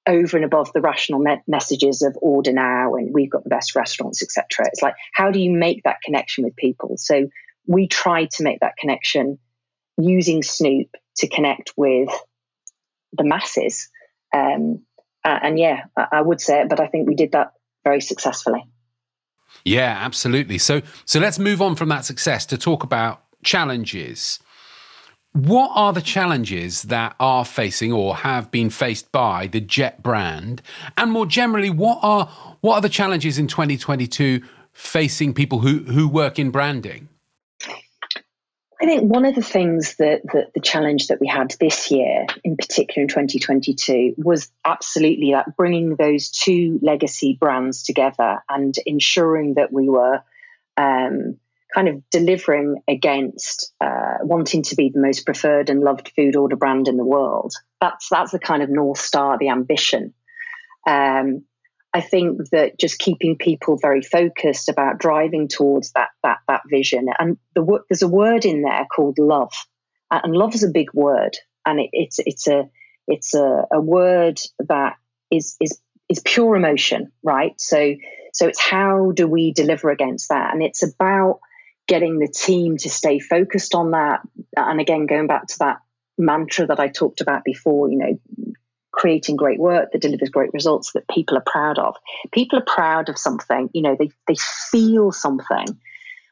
over 0.08 0.38
and 0.38 0.46
above 0.46 0.74
the 0.74 0.82
rational 0.82 1.20
me- 1.20 1.42
messages 1.48 2.02
of 2.02 2.18
order 2.22 2.52
now 2.52 2.96
and 2.96 3.14
we've 3.14 3.30
got 3.30 3.44
the 3.44 3.50
best 3.50 3.76
restaurants, 3.76 4.24
etc. 4.24 4.66
It's 4.68 4.82
like, 4.82 4.96
how 5.14 5.30
do 5.30 5.40
you 5.40 5.52
make 5.52 5.84
that 5.84 6.02
connection 6.04 6.46
with 6.46 6.56
people? 6.56 6.96
So 6.98 7.30
we 7.68 7.88
tried 7.88 8.32
to 8.32 8.44
make 8.44 8.60
that 8.62 8.76
connection 8.78 9.38
using 10.00 10.44
Snoop 10.44 10.88
to 11.18 11.28
connect 11.28 11.74
with 11.78 12.10
the 13.14 13.24
masses. 13.24 13.90
Um, 14.34 14.84
and 15.24 15.60
yeah, 15.60 15.86
I, 15.98 16.08
I 16.14 16.22
would 16.22 16.42
say 16.42 16.62
it, 16.62 16.70
but 16.70 16.80
I 16.80 16.88
think 16.88 17.08
we 17.08 17.16
did 17.16 17.34
that 17.34 17.54
very 17.84 18.02
successfully. 18.02 18.66
Yeah, 19.66 19.98
absolutely. 20.00 20.58
So 20.58 20.82
so 21.06 21.20
let's 21.20 21.40
move 21.40 21.62
on 21.62 21.76
from 21.76 21.90
that 21.90 22.06
success 22.06 22.46
to 22.48 22.58
talk 22.58 22.84
about 22.84 23.24
challenges. 23.44 24.40
What 25.34 25.72
are 25.76 25.94
the 25.94 26.02
challenges 26.02 26.84
that 26.84 27.16
are 27.20 27.46
facing 27.46 27.94
or 27.94 28.16
have 28.18 28.50
been 28.50 28.70
faced 28.70 29.12
by 29.12 29.48
the 29.48 29.62
Jet 29.62 30.02
brand? 30.02 30.62
And 30.98 31.12
more 31.12 31.26
generally, 31.26 31.70
what 31.70 32.00
are 32.02 32.26
what 32.62 32.76
are 32.76 32.82
the 32.82 32.90
challenges 32.90 33.38
in 33.38 33.48
2022 33.48 34.42
facing 34.72 35.34
people 35.34 35.60
who, 35.60 35.80
who 35.80 36.08
work 36.08 36.40
in 36.40 36.52
branding? 36.52 37.10
I 38.82 38.86
think 38.86 39.12
one 39.12 39.26
of 39.26 39.36
the 39.36 39.42
things 39.42 39.98
that, 39.98 40.22
that, 40.32 40.54
the 40.54 40.62
challenge 40.62 41.08
that 41.08 41.20
we 41.20 41.28
had 41.28 41.54
this 41.60 41.92
year, 41.92 42.26
in 42.46 42.56
particular 42.56 43.04
in 43.04 43.10
2022, 43.10 44.16
was 44.18 44.50
absolutely 44.64 45.32
that 45.34 45.58
bringing 45.58 45.96
those 45.96 46.30
two 46.30 46.80
legacy 46.82 47.38
brands 47.38 47.84
together 47.84 48.42
and 48.48 48.74
ensuring 48.86 49.56
that 49.56 49.74
we 49.74 49.90
were 49.90 50.22
um, 50.78 51.38
kind 51.74 51.90
of 51.90 52.10
delivering 52.10 52.82
against 52.88 53.74
uh, 53.82 54.20
wanting 54.22 54.64
to 54.64 54.76
be 54.76 54.90
the 54.90 55.02
most 55.02 55.26
preferred 55.26 55.70
and 55.70 55.82
loved 55.82 56.14
food 56.16 56.38
order 56.38 56.56
brand 56.56 56.88
in 56.88 56.96
the 56.96 57.06
world. 57.06 57.54
That's 57.82 58.08
that's 58.10 58.32
the 58.32 58.40
kind 58.40 58.64
of 58.64 58.70
north 58.70 59.00
star, 59.00 59.38
the 59.38 59.50
ambition. 59.50 60.14
Um, 60.88 61.44
I 61.94 62.02
think 62.02 62.50
that 62.52 62.80
just 62.80 63.00
keeping 63.00 63.36
people 63.36 63.78
very 63.82 64.02
focused 64.02 64.70
about 64.70 65.00
driving 65.00 65.48
towards 65.48 65.92
that 65.94 66.10
that 66.24 66.38
that 66.48 66.62
vision, 66.70 67.08
and 67.18 67.38
the 67.56 67.80
there's 67.90 68.04
a 68.04 68.08
word 68.08 68.46
in 68.46 68.62
there 68.62 68.86
called 68.94 69.18
love, 69.18 69.54
and 70.12 70.36
love 70.36 70.54
is 70.54 70.64
a 70.64 70.70
big 70.70 70.94
word, 70.94 71.36
and 71.66 71.80
it, 71.80 71.90
it's 71.92 72.20
it's 72.20 72.48
a 72.48 72.70
it's 73.08 73.34
a, 73.34 73.66
a 73.74 73.82
word 73.82 74.40
that 74.68 74.98
is 75.32 75.56
is 75.60 75.80
is 76.10 76.22
pure 76.24 76.56
emotion, 76.56 77.12
right? 77.24 77.54
So 77.58 77.96
so 78.34 78.48
it's 78.48 78.62
how 78.62 79.12
do 79.12 79.28
we 79.28 79.52
deliver 79.52 79.90
against 79.90 80.30
that, 80.30 80.54
and 80.54 80.62
it's 80.62 80.84
about 80.84 81.40
getting 81.88 82.20
the 82.20 82.28
team 82.28 82.78
to 82.78 82.90
stay 82.90 83.18
focused 83.20 83.74
on 83.74 83.92
that, 83.92 84.20
and 84.56 84.80
again 84.80 85.08
going 85.08 85.26
back 85.26 85.48
to 85.48 85.60
that 85.60 85.78
mantra 86.20 86.68
that 86.68 86.80
I 86.80 86.90
talked 86.90 87.22
about 87.22 87.44
before, 87.44 87.90
you 87.90 87.98
know, 87.98 88.54
creating 89.00 89.38
great 89.38 89.60
work 89.60 89.94
that 89.94 90.02
delivers 90.02 90.28
great 90.28 90.54
results 90.54 90.92
that 90.92 91.08
people 91.08 91.38
are 91.38 91.44
proud 91.46 91.80
of. 91.80 91.96
People 92.34 92.60
are 92.60 92.66
proud 92.68 93.08
of 93.08 93.18
something, 93.18 93.70
you 93.74 93.82
know, 93.82 93.96
they, 93.98 94.12
they 94.28 94.36
feel 94.72 95.14
something. 95.14 95.68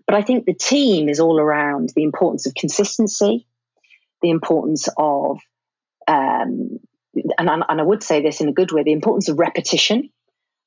But 0.05 0.15
I 0.15 0.21
think 0.21 0.45
the 0.45 0.53
team 0.53 1.07
is 1.07 1.21
all 1.21 1.39
around 1.39 1.93
the 1.95 2.03
importance 2.03 2.45
of 2.45 2.55
consistency, 2.55 3.47
the 4.21 4.31
importance 4.31 4.89
of, 4.97 5.39
um, 6.09 6.79
and, 7.37 7.49
and 7.49 7.81
I 7.81 7.83
would 7.83 8.03
say 8.03 8.21
this 8.21 8.41
in 8.41 8.49
a 8.49 8.53
good 8.53 8.73
way, 8.73 8.83
the 8.83 8.91
importance 8.91 9.29
of 9.29 9.39
repetition 9.39 10.09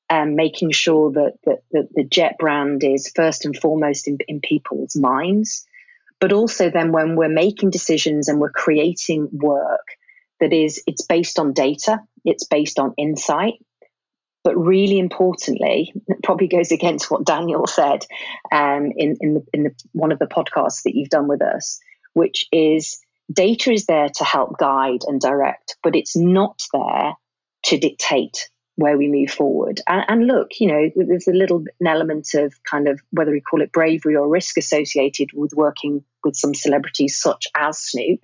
and 0.09 0.35
making 0.35 0.71
sure 0.71 1.11
that, 1.11 1.33
that, 1.45 1.59
that 1.71 1.87
the 1.93 2.03
Jet 2.03 2.35
brand 2.39 2.83
is 2.83 3.11
first 3.15 3.45
and 3.45 3.55
foremost 3.55 4.07
in, 4.07 4.17
in 4.27 4.41
people's 4.41 4.95
minds. 4.95 5.67
But 6.19 6.33
also, 6.33 6.71
then 6.71 6.91
when 6.91 7.15
we're 7.15 7.29
making 7.29 7.69
decisions 7.69 8.27
and 8.27 8.39
we're 8.39 8.49
creating 8.49 9.29
work, 9.31 9.85
that 10.41 10.51
is 10.51 10.83
it's 10.85 11.05
based 11.05 11.39
on 11.39 11.53
data, 11.53 12.01
it's 12.25 12.45
based 12.45 12.79
on 12.79 12.93
insight. 12.97 13.53
But 14.43 14.57
really 14.57 14.97
importantly, 14.97 15.93
it 16.07 16.23
probably 16.23 16.47
goes 16.47 16.71
against 16.71 17.11
what 17.11 17.25
Daniel 17.25 17.67
said 17.67 18.03
um, 18.51 18.91
in, 18.97 19.15
in, 19.21 19.33
the, 19.35 19.45
in 19.53 19.63
the, 19.63 19.71
one 19.91 20.11
of 20.11 20.17
the 20.17 20.25
podcasts 20.25 20.81
that 20.83 20.95
you've 20.95 21.09
done 21.09 21.27
with 21.27 21.43
us, 21.43 21.79
which 22.13 22.47
is 22.51 22.99
data 23.31 23.71
is 23.71 23.85
there 23.85 24.09
to 24.09 24.23
help 24.23 24.57
guide 24.57 25.01
and 25.05 25.21
direct, 25.21 25.77
but 25.83 25.95
it's 25.95 26.17
not 26.17 26.59
there 26.73 27.13
to 27.65 27.77
dictate 27.77 28.49
where 28.77 28.97
we 28.97 29.07
move 29.07 29.29
forward. 29.29 29.79
And, 29.87 30.05
and, 30.07 30.27
look, 30.27 30.59
you 30.59 30.67
know, 30.67 30.89
there's 30.95 31.27
a 31.27 31.33
little 31.33 31.63
an 31.79 31.87
element 31.87 32.33
of 32.33 32.53
kind 32.63 32.87
of 32.87 32.99
whether 33.11 33.31
we 33.31 33.41
call 33.41 33.61
it 33.61 33.71
bravery 33.71 34.15
or 34.15 34.27
risk 34.27 34.57
associated 34.57 35.29
with 35.33 35.53
working 35.53 36.03
with 36.23 36.35
some 36.35 36.55
celebrities 36.55 37.21
such 37.21 37.47
as 37.55 37.77
Snoop. 37.77 38.23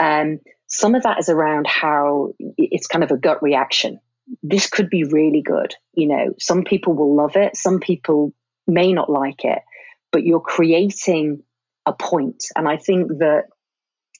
Um, 0.00 0.40
some 0.66 0.94
of 0.94 1.04
that 1.04 1.18
is 1.18 1.28
around 1.28 1.66
how 1.66 2.32
it's 2.38 2.86
kind 2.86 3.04
of 3.04 3.10
a 3.10 3.16
gut 3.16 3.42
reaction. 3.42 4.00
This 4.42 4.68
could 4.68 4.90
be 4.90 5.04
really 5.04 5.42
good. 5.42 5.74
You 5.94 6.08
know, 6.08 6.34
some 6.38 6.64
people 6.64 6.94
will 6.94 7.14
love 7.14 7.36
it, 7.36 7.56
some 7.56 7.78
people 7.78 8.32
may 8.66 8.92
not 8.92 9.08
like 9.08 9.44
it, 9.44 9.60
but 10.10 10.24
you're 10.24 10.40
creating 10.40 11.42
a 11.86 11.92
point. 11.92 12.44
And 12.56 12.68
I 12.68 12.76
think 12.76 13.08
that 13.18 13.44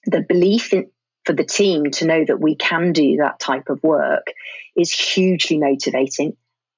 the 0.05 0.21
belief 0.21 0.73
in, 0.73 0.91
for 1.25 1.33
the 1.33 1.45
team 1.45 1.91
to 1.91 2.07
know 2.07 2.25
that 2.25 2.41
we 2.41 2.55
can 2.55 2.93
do 2.93 3.17
that 3.17 3.41
type 3.41 3.69
of 3.69 3.83
work 3.83 4.29
is 4.76 4.93
hugely 4.93 5.59
motivating 5.59 6.37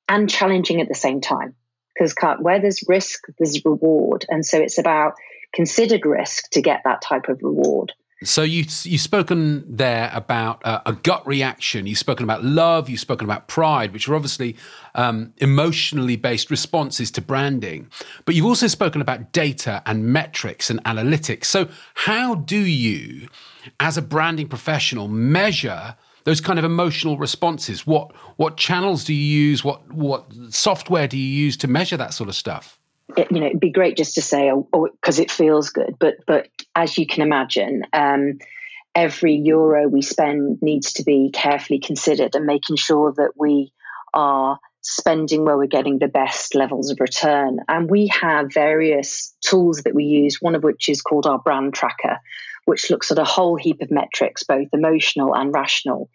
and 0.09 0.31
challenging 0.31 0.81
at 0.81 0.89
the 0.89 0.95
same 0.95 1.21
time. 1.21 1.55
Because 1.95 2.15
where 2.39 2.61
there's 2.61 2.89
risk, 2.89 3.25
there's 3.39 3.65
reward. 3.65 4.25
And 4.31 4.47
so 4.47 4.59
it's 4.59 4.79
about 4.79 5.15
considered 5.53 6.07
risk 6.07 6.49
to 6.53 6.63
get 6.63 6.83
that 6.85 7.03
type 7.03 7.29
of 7.29 7.41
reward. 7.43 7.93
So 8.25 8.43
you 8.43 8.65
you've 8.83 9.01
spoken 9.01 9.65
there 9.77 10.11
about 10.13 10.65
uh, 10.67 10.81
a 10.85 10.93
gut 10.93 11.25
reaction. 11.25 11.87
You've 11.87 11.99
spoken 11.99 12.25
about 12.25 12.43
love. 12.43 12.89
You've 12.89 12.99
spoken 12.99 13.25
about 13.25 13.47
pride, 13.47 13.93
which 13.93 14.09
are 14.09 14.17
obviously 14.17 14.57
um, 14.97 15.33
emotionally 15.37 16.17
based 16.17 16.51
responses 16.51 17.13
to 17.13 17.21
branding. 17.21 17.89
But 18.25 18.35
you've 18.35 18.47
also 18.47 18.67
spoken 18.67 19.01
about 19.01 19.31
data 19.33 19.83
and 19.87 20.07
metrics 20.07 20.69
and 20.69 20.83
analytics. 20.83 21.45
So 21.45 21.69
how 21.95 22.35
do 22.35 22.59
you, 22.59 23.29
as 23.79 23.97
a 23.97 24.03
branding 24.03 24.49
professional, 24.49 25.07
measure 25.07 25.95
those 26.25 26.41
kind 26.41 26.59
of 26.59 26.65
emotional 26.65 27.19
responses? 27.19 27.87
What 27.87 28.13
what 28.37 28.57
channels 28.57 29.05
do 29.05 29.15
you 29.15 29.25
use? 29.49 29.63
What 29.63 29.93
what 29.93 30.27
software 30.51 31.07
do 31.07 31.17
you 31.17 31.25
use 31.45 31.57
to 31.59 31.69
measure 31.69 31.97
that 31.97 32.15
sort 32.15 32.29
of 32.29 32.35
stuff? 32.35 32.78
It, 33.17 33.31
you 33.31 33.41
know, 33.41 33.47
it'd 33.47 33.61
be 33.61 33.71
great 33.71 33.97
just 33.97 34.15
to 34.15 34.23
say, 34.23 34.51
oh, 34.51 34.89
because 35.01 35.19
oh, 35.19 35.23
it 35.23 35.31
feels 35.31 35.71
good. 35.71 35.97
But 35.99 36.17
but 36.27 36.49
as 36.75 36.99
you 36.99 37.07
can 37.07 37.23
imagine, 37.23 37.83
um, 37.93 38.39
every 38.95 39.35
euro 39.35 39.89
we 39.89 40.03
spend 40.03 40.59
needs 40.61 40.95
to 40.95 41.05
be 41.05 41.31
carefully 41.33 41.81
considered 41.81 42.35
and 42.35 42.47
making 42.47 42.77
sure 42.77 43.13
that 43.17 43.33
we 43.37 43.73
are 44.13 44.59
spending 44.83 45.45
where 45.45 45.57
we're 45.57 45.67
getting 45.67 45.99
the 45.99 46.09
best 46.09 46.55
levels 46.55 46.91
of 46.91 46.99
return. 47.01 47.59
And 47.69 47.91
we 47.91 48.09
have 48.09 48.53
various 48.53 49.35
tools 49.45 49.83
that 49.83 49.95
we 49.95 50.05
use, 50.05 50.39
one 50.41 50.55
of 50.55 50.63
which 50.63 50.89
is 50.89 51.03
called 51.03 51.27
our 51.27 51.39
brand 51.39 51.75
tracker, 51.75 52.19
which 52.65 52.91
looks 52.91 53.11
at 53.11 53.19
a 53.19 53.25
whole 53.25 53.57
heap 53.57 53.81
of 53.83 53.91
metrics, 53.91 54.45
both 54.45 54.69
emotional 54.73 55.35
and 55.35 55.53
rational, 55.53 56.09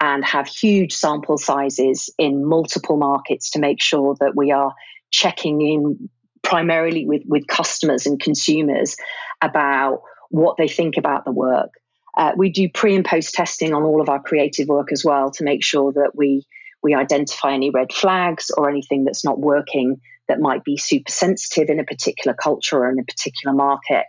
and 0.00 0.24
have 0.24 0.46
huge 0.46 0.92
sample 0.92 1.38
sizes 1.38 2.10
in 2.18 2.44
multiple 2.44 2.96
markets 2.96 3.50
to 3.50 3.58
make 3.58 3.80
sure 3.80 4.16
that 4.20 4.34
we 4.36 4.52
are 4.52 4.74
checking 5.10 5.60
in 5.60 6.08
primarily 6.44 7.06
with, 7.06 7.22
with 7.26 7.46
customers 7.48 8.06
and 8.06 8.20
consumers 8.20 8.96
about 9.42 10.02
what 10.30 10.56
they 10.56 10.68
think 10.68 10.96
about 10.96 11.24
the 11.24 11.32
work. 11.32 11.70
Uh, 12.16 12.32
we 12.36 12.50
do 12.50 12.68
pre 12.68 12.94
and 12.94 13.04
post 13.04 13.34
testing 13.34 13.74
on 13.74 13.82
all 13.82 14.00
of 14.00 14.08
our 14.08 14.22
creative 14.22 14.68
work 14.68 14.92
as 14.92 15.04
well 15.04 15.30
to 15.32 15.42
make 15.42 15.64
sure 15.64 15.92
that 15.92 16.12
we 16.14 16.46
we 16.82 16.94
identify 16.94 17.54
any 17.54 17.70
red 17.70 17.92
flags 17.92 18.50
or 18.56 18.68
anything 18.68 19.04
that's 19.04 19.24
not 19.24 19.40
working 19.40 20.00
that 20.28 20.38
might 20.38 20.62
be 20.64 20.76
super 20.76 21.10
sensitive 21.10 21.70
in 21.70 21.80
a 21.80 21.84
particular 21.84 22.36
culture 22.40 22.78
or 22.78 22.90
in 22.90 22.98
a 22.98 23.04
particular 23.04 23.54
market. 23.54 24.04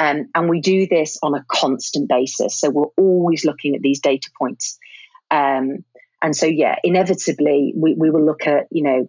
Um, 0.00 0.28
and 0.34 0.48
we 0.48 0.60
do 0.60 0.86
this 0.88 1.18
on 1.22 1.34
a 1.34 1.44
constant 1.48 2.08
basis. 2.08 2.58
So 2.58 2.70
we're 2.70 2.94
always 2.96 3.44
looking 3.44 3.76
at 3.76 3.82
these 3.82 4.00
data 4.00 4.30
points. 4.36 4.78
Um, 5.30 5.84
and 6.20 6.36
so, 6.36 6.46
yeah, 6.46 6.76
inevitably, 6.82 7.72
we, 7.76 7.94
we 7.94 8.10
will 8.10 8.24
look 8.24 8.46
at, 8.46 8.66
you 8.70 8.82
know, 8.82 9.08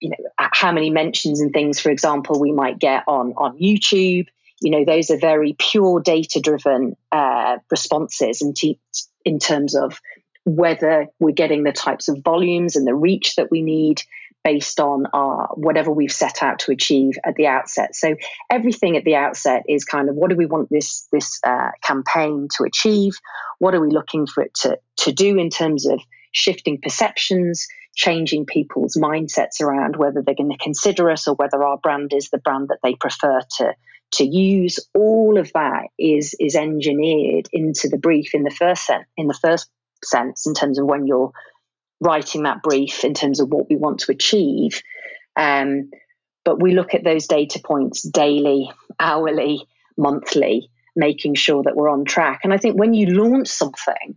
you 0.00 0.10
know 0.10 0.16
how 0.38 0.72
many 0.72 0.90
mentions 0.90 1.40
and 1.40 1.52
things 1.52 1.78
for 1.78 1.90
example 1.90 2.40
we 2.40 2.52
might 2.52 2.78
get 2.78 3.04
on 3.06 3.32
on 3.36 3.58
youtube. 3.58 4.26
You 4.60 4.70
know 4.70 4.84
those 4.84 5.10
are 5.10 5.18
very 5.18 5.54
pure 5.58 6.00
data 6.00 6.40
driven 6.40 6.96
uh, 7.12 7.58
responses 7.70 8.42
in, 8.42 8.52
in 9.24 9.38
terms 9.38 9.74
of 9.74 10.00
whether 10.44 11.06
we're 11.18 11.32
getting 11.32 11.62
the 11.62 11.72
types 11.72 12.08
of 12.08 12.22
volumes 12.22 12.76
and 12.76 12.86
the 12.86 12.94
reach 12.94 13.36
that 13.36 13.50
we 13.50 13.62
need 13.62 14.02
based 14.42 14.80
on 14.80 15.06
our 15.12 15.48
whatever 15.54 15.90
we've 15.90 16.12
set 16.12 16.42
out 16.42 16.60
to 16.60 16.72
achieve 16.72 17.14
at 17.24 17.34
the 17.34 17.46
outset. 17.46 17.94
So 17.94 18.16
everything 18.50 18.96
at 18.96 19.04
the 19.04 19.16
outset 19.16 19.64
is 19.68 19.84
kind 19.84 20.08
of 20.08 20.14
what 20.14 20.30
do 20.30 20.36
we 20.36 20.46
want 20.46 20.68
this 20.70 21.06
this 21.12 21.40
uh, 21.46 21.70
campaign 21.82 22.48
to 22.56 22.64
achieve? 22.64 23.12
What 23.58 23.74
are 23.74 23.80
we 23.80 23.90
looking 23.90 24.26
for 24.26 24.42
it 24.42 24.54
to 24.62 24.78
to 24.98 25.12
do 25.12 25.38
in 25.38 25.50
terms 25.50 25.86
of 25.86 26.00
shifting 26.32 26.78
perceptions 26.80 27.66
changing 27.94 28.46
people's 28.46 28.96
mindsets 28.96 29.60
around 29.60 29.96
whether 29.96 30.22
they're 30.22 30.34
going 30.34 30.50
to 30.50 30.58
consider 30.58 31.10
us 31.10 31.26
or 31.28 31.34
whether 31.34 31.62
our 31.62 31.78
brand 31.78 32.12
is 32.14 32.30
the 32.30 32.38
brand 32.38 32.68
that 32.68 32.78
they 32.82 32.94
prefer 32.94 33.40
to 33.58 33.74
to 34.12 34.24
use. 34.24 34.78
All 34.94 35.38
of 35.38 35.52
that 35.52 35.88
is 35.98 36.34
is 36.40 36.54
engineered 36.54 37.48
into 37.52 37.88
the 37.88 37.98
brief 37.98 38.34
in 38.34 38.42
the 38.42 38.50
first 38.50 38.86
sen- 38.86 39.06
in 39.16 39.26
the 39.26 39.38
first 39.40 39.68
sense 40.04 40.46
in 40.46 40.54
terms 40.54 40.78
of 40.78 40.86
when 40.86 41.06
you're 41.06 41.32
writing 42.00 42.44
that 42.44 42.62
brief 42.62 43.04
in 43.04 43.14
terms 43.14 43.40
of 43.40 43.48
what 43.48 43.68
we 43.68 43.76
want 43.76 44.00
to 44.00 44.12
achieve. 44.12 44.82
Um, 45.36 45.90
but 46.44 46.62
we 46.62 46.74
look 46.74 46.94
at 46.94 47.04
those 47.04 47.26
data 47.26 47.60
points 47.62 48.02
daily 48.02 48.70
hourly 48.98 49.66
monthly 49.96 50.70
making 50.96 51.34
sure 51.34 51.62
that 51.62 51.76
we're 51.76 51.90
on 51.90 52.04
track. 52.04 52.40
And 52.42 52.52
i 52.52 52.56
think 52.56 52.78
when 52.78 52.94
you 52.94 53.06
launch 53.06 53.48
something 53.48 54.16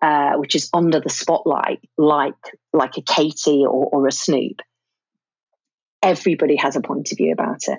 uh, 0.00 0.34
which 0.34 0.54
is 0.54 0.70
under 0.72 1.00
the 1.00 1.10
spotlight, 1.10 1.80
like 1.96 2.34
like 2.72 2.96
a 2.96 3.02
Katy 3.02 3.64
or, 3.64 3.86
or 3.86 4.06
a 4.06 4.12
Snoop, 4.12 4.60
everybody 6.02 6.56
has 6.56 6.76
a 6.76 6.80
point 6.80 7.10
of 7.12 7.18
view 7.18 7.32
about 7.32 7.62
it. 7.68 7.78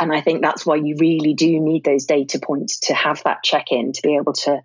And 0.00 0.12
I 0.12 0.20
think 0.20 0.42
that's 0.42 0.64
why 0.64 0.76
you 0.76 0.96
really 0.98 1.34
do 1.34 1.60
need 1.60 1.84
those 1.84 2.06
data 2.06 2.40
points 2.42 2.80
to 2.80 2.94
have 2.94 3.22
that 3.24 3.42
check 3.42 3.66
in 3.70 3.92
to 3.92 4.00
be 4.02 4.16
able 4.16 4.32
to 4.32 4.62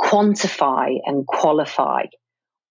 quantify 0.00 0.98
and 1.04 1.26
qualify 1.26 2.04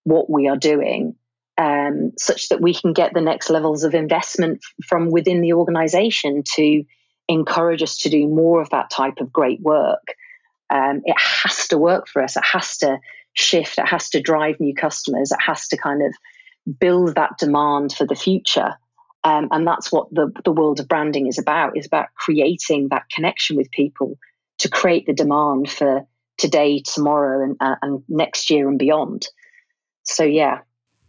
what 0.03 0.29
we 0.29 0.47
are 0.47 0.57
doing 0.57 1.15
um, 1.57 2.11
such 2.17 2.49
that 2.49 2.61
we 2.61 2.73
can 2.73 2.93
get 2.93 3.13
the 3.13 3.21
next 3.21 3.49
levels 3.49 3.83
of 3.83 3.93
investment 3.93 4.61
from 4.87 5.11
within 5.11 5.41
the 5.41 5.53
organization 5.53 6.43
to 6.55 6.83
encourage 7.27 7.83
us 7.83 7.97
to 7.99 8.09
do 8.09 8.27
more 8.27 8.61
of 8.61 8.69
that 8.71 8.89
type 8.89 9.19
of 9.19 9.31
great 9.31 9.61
work 9.61 10.15
um, 10.71 11.01
it 11.05 11.17
has 11.19 11.67
to 11.67 11.77
work 11.77 12.07
for 12.07 12.23
us. 12.23 12.37
It 12.37 12.43
has 12.51 12.77
to 12.77 12.99
shift. 13.33 13.77
It 13.77 13.87
has 13.87 14.09
to 14.11 14.21
drive 14.21 14.59
new 14.59 14.73
customers. 14.73 15.31
It 15.31 15.41
has 15.45 15.67
to 15.69 15.77
kind 15.77 16.01
of 16.01 16.13
build 16.79 17.15
that 17.15 17.37
demand 17.37 17.93
for 17.93 18.05
the 18.05 18.15
future. 18.15 18.75
Um, 19.23 19.49
and 19.51 19.67
that's 19.67 19.91
what 19.91 20.07
the, 20.11 20.31
the 20.45 20.51
world 20.51 20.79
of 20.79 20.87
branding 20.87 21.27
is 21.27 21.37
about, 21.37 21.77
is 21.77 21.85
about 21.85 22.07
creating 22.15 22.87
that 22.89 23.03
connection 23.13 23.57
with 23.57 23.69
people 23.71 24.17
to 24.59 24.69
create 24.69 25.05
the 25.05 25.13
demand 25.13 25.69
for 25.69 26.07
today, 26.37 26.81
tomorrow, 26.81 27.43
and, 27.43 27.57
uh, 27.59 27.75
and 27.81 28.03
next 28.07 28.49
year 28.49 28.67
and 28.67 28.79
beyond. 28.79 29.27
So, 30.03 30.23
yeah. 30.23 30.59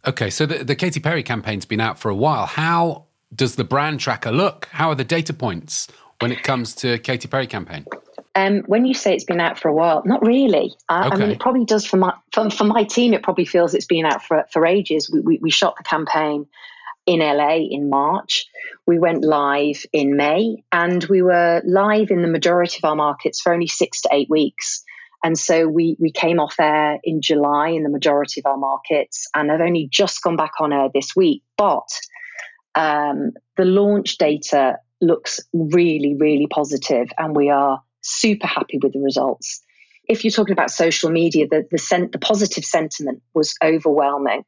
Okay, 0.05 0.29
so 0.29 0.45
the, 0.45 0.63
the 0.63 0.75
Katy 0.75 0.99
Perry 0.99 1.23
campaign's 1.23 1.65
been 1.65 1.79
out 1.79 1.97
for 1.97 2.09
a 2.09 2.15
while. 2.15 2.45
How 2.45 3.05
does 3.33 3.55
the 3.55 3.63
brand 3.63 3.99
tracker 3.99 4.31
look? 4.31 4.67
How 4.71 4.89
are 4.89 4.95
the 4.95 5.03
data 5.03 5.33
points 5.33 5.87
when 6.19 6.31
it 6.31 6.43
comes 6.43 6.75
to 6.75 6.99
Katy 6.99 7.27
Perry 7.27 7.47
campaign? 7.47 7.85
Um, 8.35 8.63
when 8.65 8.85
you 8.85 8.95
say 8.95 9.13
it's 9.13 9.25
been 9.25 9.39
out 9.39 9.59
for 9.59 9.67
a 9.67 9.73
while, 9.73 10.01
not 10.05 10.25
really. 10.25 10.73
I, 10.89 11.07
okay. 11.07 11.15
I 11.15 11.17
mean, 11.17 11.29
it 11.29 11.39
probably 11.39 11.65
does 11.65 11.85
for 11.85 11.97
my 11.97 12.13
for, 12.31 12.49
for, 12.49 12.63
my 12.63 12.83
team. 12.83 13.13
It 13.13 13.21
probably 13.21 13.45
feels 13.45 13.75
it's 13.75 13.85
been 13.85 14.05
out 14.05 14.23
for 14.23 14.45
for 14.51 14.65
ages. 14.65 15.09
We, 15.11 15.19
we, 15.19 15.39
we 15.39 15.51
shot 15.51 15.75
the 15.77 15.83
campaign 15.83 16.47
in 17.05 17.19
LA 17.19 17.57
in 17.69 17.89
March. 17.89 18.47
We 18.87 18.97
went 18.97 19.23
live 19.23 19.85
in 19.93 20.17
May, 20.17 20.63
and 20.71 21.03
we 21.05 21.21
were 21.21 21.61
live 21.63 22.09
in 22.09 22.23
the 22.23 22.27
majority 22.27 22.79
of 22.81 22.89
our 22.89 22.95
markets 22.95 23.39
for 23.39 23.53
only 23.53 23.67
six 23.67 24.01
to 24.01 24.09
eight 24.11 24.29
weeks. 24.29 24.83
And 25.23 25.37
so 25.37 25.67
we 25.67 25.95
we 25.99 26.11
came 26.11 26.39
off 26.39 26.55
air 26.59 26.99
in 27.03 27.21
July 27.21 27.69
in 27.69 27.83
the 27.83 27.89
majority 27.89 28.41
of 28.41 28.47
our 28.47 28.57
markets, 28.57 29.27
and 29.35 29.51
have 29.51 29.61
only 29.61 29.87
just 29.91 30.23
gone 30.23 30.37
back 30.37 30.53
on 30.59 30.73
air 30.73 30.89
this 30.91 31.15
week. 31.15 31.43
But 31.55 31.87
um, 32.73 33.33
the 33.57 33.65
launch 33.65 34.17
data 34.17 34.79
looks 35.01 35.39
really, 35.53 36.15
really 36.19 36.47
positive, 36.47 37.09
and 37.17 37.35
we 37.35 37.51
are 37.51 37.81
super 38.03 38.47
happy 38.47 38.79
with 38.81 38.93
the 38.93 38.99
results. 38.99 39.61
If 40.05 40.23
you're 40.23 40.31
talking 40.31 40.53
about 40.53 40.71
social 40.71 41.09
media, 41.09 41.47
the 41.47 41.65
the, 41.71 41.77
sen- 41.77 42.11
the 42.11 42.19
positive 42.19 42.65
sentiment 42.65 43.21
was 43.33 43.55
overwhelming. 43.63 44.43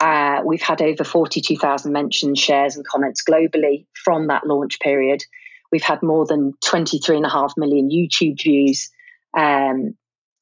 Uh, 0.00 0.42
we've 0.44 0.62
had 0.62 0.82
over 0.82 1.04
42,000 1.04 1.92
mentions, 1.92 2.40
shares, 2.40 2.74
and 2.74 2.84
comments 2.84 3.22
globally 3.22 3.86
from 3.94 4.26
that 4.26 4.44
launch 4.44 4.80
period. 4.80 5.22
We've 5.70 5.82
had 5.82 6.02
more 6.02 6.26
than 6.26 6.54
23.5 6.64 7.50
million 7.56 7.88
YouTube 7.88 8.42
views. 8.42 8.90
Um, 9.36 9.94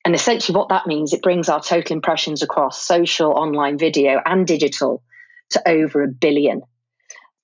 and 0.04 0.14
essentially, 0.14 0.56
what 0.56 0.70
that 0.70 0.86
means, 0.86 1.12
it 1.12 1.22
brings 1.22 1.48
our 1.50 1.60
total 1.60 1.94
impressions 1.94 2.42
across 2.42 2.82
social, 2.82 3.32
online 3.32 3.76
video, 3.76 4.20
and 4.24 4.46
digital 4.46 5.02
to 5.50 5.68
over 5.68 6.02
a 6.02 6.08
billion. 6.08 6.62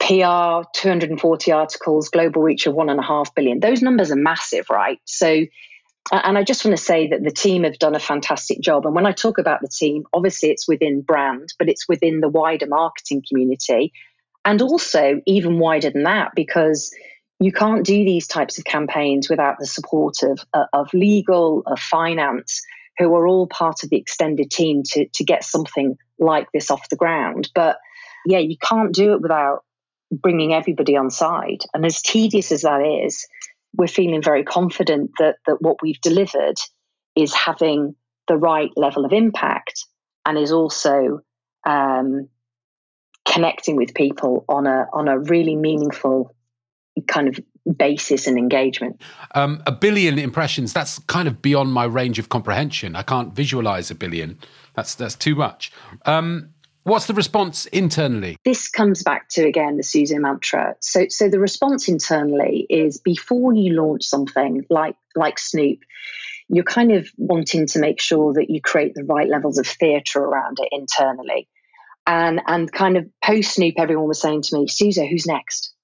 PR, 0.07 0.69
240 0.73 1.51
articles, 1.51 2.11
global 2.11 2.41
reach 2.41 2.67
of 2.67 2.75
one 2.75 2.89
and 2.89 3.01
a 3.01 3.03
half 3.03 3.35
billion. 3.35 3.59
Those 3.59 3.83
numbers 3.83 4.13
are 4.13 4.17
massive, 4.17 4.71
right? 4.71 5.01
So, 5.05 5.47
and 6.13 6.39
I 6.39 6.45
just 6.45 6.65
want 6.65 6.77
to 6.77 6.83
say 6.83 7.09
that 7.09 7.25
the 7.25 7.33
team 7.33 7.65
have 7.65 7.81
done 7.81 7.97
a 7.97 8.01
fantastic 8.01 8.61
job. 8.61 8.87
And 8.87 8.95
when 8.95 9.07
I 9.07 9.11
talk 9.11 9.39
about 9.39 9.63
the 9.63 9.69
team, 9.69 10.05
obviously 10.13 10.51
it's 10.51 10.69
within 10.69 11.01
brand, 11.01 11.49
but 11.59 11.69
it's 11.69 11.89
within 11.89 12.21
the 12.21 12.29
wider 12.29 12.69
marketing 12.69 13.25
community. 13.29 13.93
And 14.45 14.63
also, 14.63 15.21
even 15.27 15.59
wider 15.59 15.91
than 15.91 16.05
that, 16.05 16.33
because 16.37 16.95
you 17.41 17.51
can't 17.51 17.85
do 17.85 18.05
these 18.05 18.29
types 18.29 18.59
of 18.59 18.65
campaigns 18.65 19.29
without 19.29 19.59
the 19.59 19.67
support 19.67 20.23
of, 20.23 20.39
uh, 20.55 20.67
of 20.73 20.95
legal, 20.95 21.65
of 21.67 21.81
finance, 21.81 22.63
who 22.99 23.13
are 23.17 23.27
all 23.27 23.49
part 23.49 23.83
of 23.83 23.91
the 23.91 23.97
extended 23.97 24.53
team 24.53 24.85
to, 24.85 25.09
to 25.15 25.25
get 25.25 25.43
something 25.43 25.99
like 26.21 26.47
this 26.53 26.71
off 26.71 26.89
the 26.91 26.97
ground. 26.97 27.51
But 27.57 27.79
yeah, 28.25 28.39
you 28.39 28.57
can't 28.57 28.95
do 28.95 29.15
it 29.15 29.21
without 29.21 29.65
bringing 30.11 30.53
everybody 30.53 30.97
on 30.97 31.11
side. 31.11 31.63
And 31.75 31.85
as 31.85 32.03
tedious 32.03 32.53
as 32.53 32.63
that 32.63 32.81
is, 33.05 33.27
we're 33.75 33.89
feeling 33.89 34.23
very 34.23 34.45
confident 34.45 35.11
that, 35.19 35.37
that 35.47 35.61
what 35.61 35.77
we've 35.83 36.01
delivered 36.01 36.57
is 37.15 37.35
having 37.35 37.95
the 38.29 38.37
right 38.37 38.71
level 38.77 39.05
of 39.05 39.13
impact 39.13 39.85
and 40.25 40.39
is 40.39 40.53
also 40.53 41.21
um, 41.67 42.29
connecting 43.27 43.77
with 43.77 43.95
people 43.95 44.45
on 44.49 44.67
a 44.67 44.87
on 44.93 45.09
a 45.09 45.19
really 45.19 45.57
meaningful 45.57 46.35
kind 47.07 47.29
of 47.29 47.39
basis 47.77 48.27
and 48.27 48.39
engagement. 48.39 49.01
Um, 49.35 49.63
a 49.67 49.73
billion 49.73 50.19
impressions, 50.19 50.73
that's 50.73 50.99
kind 51.01 51.27
of 51.27 51.43
beyond 51.43 51.73
my 51.73 51.85
range 51.85 52.19
of 52.19 52.29
comprehension. 52.29 52.95
I 52.95 53.03
can't 53.03 53.35
visualize 53.35 53.91
a 53.91 53.95
billion. 53.95 54.39
That's, 54.75 54.95
that's 54.95 55.17
too 55.17 55.35
much. 55.35 55.73
Um, 56.05 56.51
what's 56.87 57.07
the 57.07 57.15
response 57.15 57.67
internally? 57.67 58.39
This 58.45 58.69
comes 58.69 59.03
back 59.03 59.29
to, 59.31 59.45
again, 59.45 59.77
the 59.77 59.83
Suso 59.83 60.19
mantra. 60.19 60.77
So, 60.81 61.07
so 61.09 61.29
the 61.29 61.41
response 61.41 61.89
internally 61.89 62.67
is 62.71 62.99
before 62.99 63.53
you 63.53 63.75
launch 63.75 64.05
something 64.05 64.65
like, 64.71 64.97
like 65.17 65.39
Snoop, 65.39 65.81
you're 66.49 66.65
kind 66.65 66.93
of 66.93 67.09
wanting 67.17 67.67
to 67.67 67.81
make 67.81 68.01
sure 68.01 68.33
that 68.35 68.49
you 68.49 68.61
create 68.61 68.95
the 68.95 69.05
right 69.05 69.29
levels 69.29 69.59
of 69.59 69.67
theatre 69.67 70.21
around 70.21 70.59
it 70.61 70.69
internally. 70.71 71.49
And, 72.07 72.41
and 72.47 72.71
kind 72.71 72.97
of 72.97 73.09
post 73.23 73.55
Snoop, 73.55 73.75
everyone 73.79 74.07
was 74.07 74.21
saying 74.21 74.43
to 74.43 74.57
me, 74.57 74.69
Suso, 74.69 75.05
who's 75.05 75.27
next? 75.27 75.75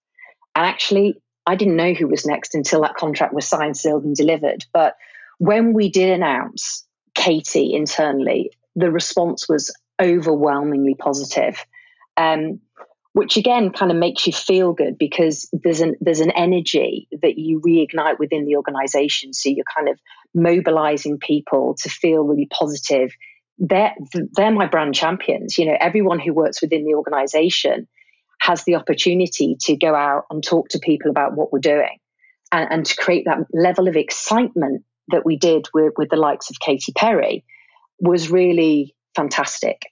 And 0.54 0.64
actually, 0.64 1.20
I 1.44 1.56
didn't 1.56 1.76
know 1.76 1.94
who 1.94 2.06
was 2.06 2.24
next 2.24 2.54
until 2.54 2.82
that 2.82 2.94
contract 2.94 3.34
was 3.34 3.48
signed, 3.48 3.76
sealed, 3.76 4.04
and 4.04 4.14
delivered. 4.14 4.64
But 4.72 4.94
when 5.38 5.72
we 5.72 5.90
did 5.90 6.10
announce 6.10 6.86
Katy 7.16 7.74
internally, 7.74 8.52
the 8.76 8.92
response 8.92 9.48
was 9.48 9.74
overwhelmingly 10.02 10.94
positive, 10.94 11.64
um, 12.16 12.60
which 13.12 13.36
again 13.36 13.70
kind 13.70 13.90
of 13.90 13.96
makes 13.96 14.26
you 14.26 14.32
feel 14.32 14.72
good 14.72 14.96
because 14.98 15.48
there's 15.52 15.80
an 15.80 15.94
there's 16.00 16.20
an 16.20 16.30
energy 16.32 17.08
that 17.22 17.38
you 17.38 17.60
reignite 17.60 18.18
within 18.18 18.44
the 18.44 18.56
organization. 18.56 19.32
So 19.32 19.48
you're 19.48 19.64
kind 19.74 19.88
of 19.88 19.98
mobilizing 20.34 21.18
people 21.18 21.76
to 21.82 21.88
feel 21.88 22.24
really 22.24 22.48
positive. 22.50 23.12
They're 23.58 23.94
they're 24.36 24.50
my 24.50 24.66
brand 24.66 24.94
champions. 24.94 25.58
You 25.58 25.66
know, 25.66 25.76
everyone 25.78 26.20
who 26.20 26.32
works 26.32 26.60
within 26.62 26.84
the 26.84 26.94
organization 26.94 27.86
has 28.40 28.64
the 28.64 28.74
opportunity 28.74 29.56
to 29.60 29.76
go 29.76 29.94
out 29.94 30.24
and 30.28 30.42
talk 30.42 30.68
to 30.70 30.80
people 30.80 31.10
about 31.10 31.36
what 31.36 31.52
we're 31.52 31.60
doing 31.60 31.98
and, 32.50 32.68
and 32.70 32.86
to 32.86 32.96
create 32.96 33.24
that 33.26 33.38
level 33.52 33.86
of 33.86 33.96
excitement 33.96 34.84
that 35.08 35.24
we 35.24 35.36
did 35.36 35.68
with, 35.72 35.92
with 35.96 36.10
the 36.10 36.16
likes 36.16 36.50
of 36.50 36.58
Katy 36.58 36.92
Perry 36.92 37.44
was 38.00 38.30
really 38.30 38.96
fantastic. 39.14 39.82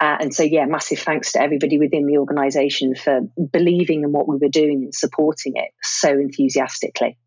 Uh, 0.00 0.16
and 0.20 0.34
so, 0.34 0.42
yeah, 0.42 0.64
massive 0.64 0.98
thanks 0.98 1.32
to 1.32 1.42
everybody 1.42 1.78
within 1.78 2.06
the 2.06 2.16
organization 2.16 2.94
for 2.94 3.20
believing 3.52 4.02
in 4.02 4.12
what 4.12 4.26
we 4.26 4.36
were 4.36 4.48
doing 4.48 4.84
and 4.84 4.94
supporting 4.94 5.52
it 5.56 5.70
so 5.82 6.10
enthusiastically. 6.10 7.18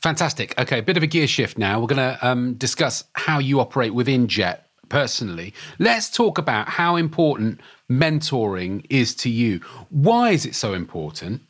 Fantastic. 0.00 0.58
Okay, 0.60 0.78
a 0.78 0.82
bit 0.82 0.96
of 0.96 1.02
a 1.02 1.06
gear 1.06 1.26
shift 1.26 1.58
now. 1.58 1.80
We're 1.80 1.88
going 1.88 2.16
to 2.16 2.26
um, 2.26 2.54
discuss 2.54 3.04
how 3.14 3.38
you 3.38 3.60
operate 3.60 3.92
within 3.92 4.28
Jet 4.28 4.68
personally. 4.88 5.54
Let's 5.78 6.10
talk 6.10 6.38
about 6.38 6.68
how 6.68 6.96
important 6.96 7.60
mentoring 7.90 8.84
is 8.90 9.14
to 9.16 9.30
you. 9.30 9.60
Why 9.88 10.30
is 10.30 10.46
it 10.46 10.54
so 10.54 10.74
important? 10.74 11.42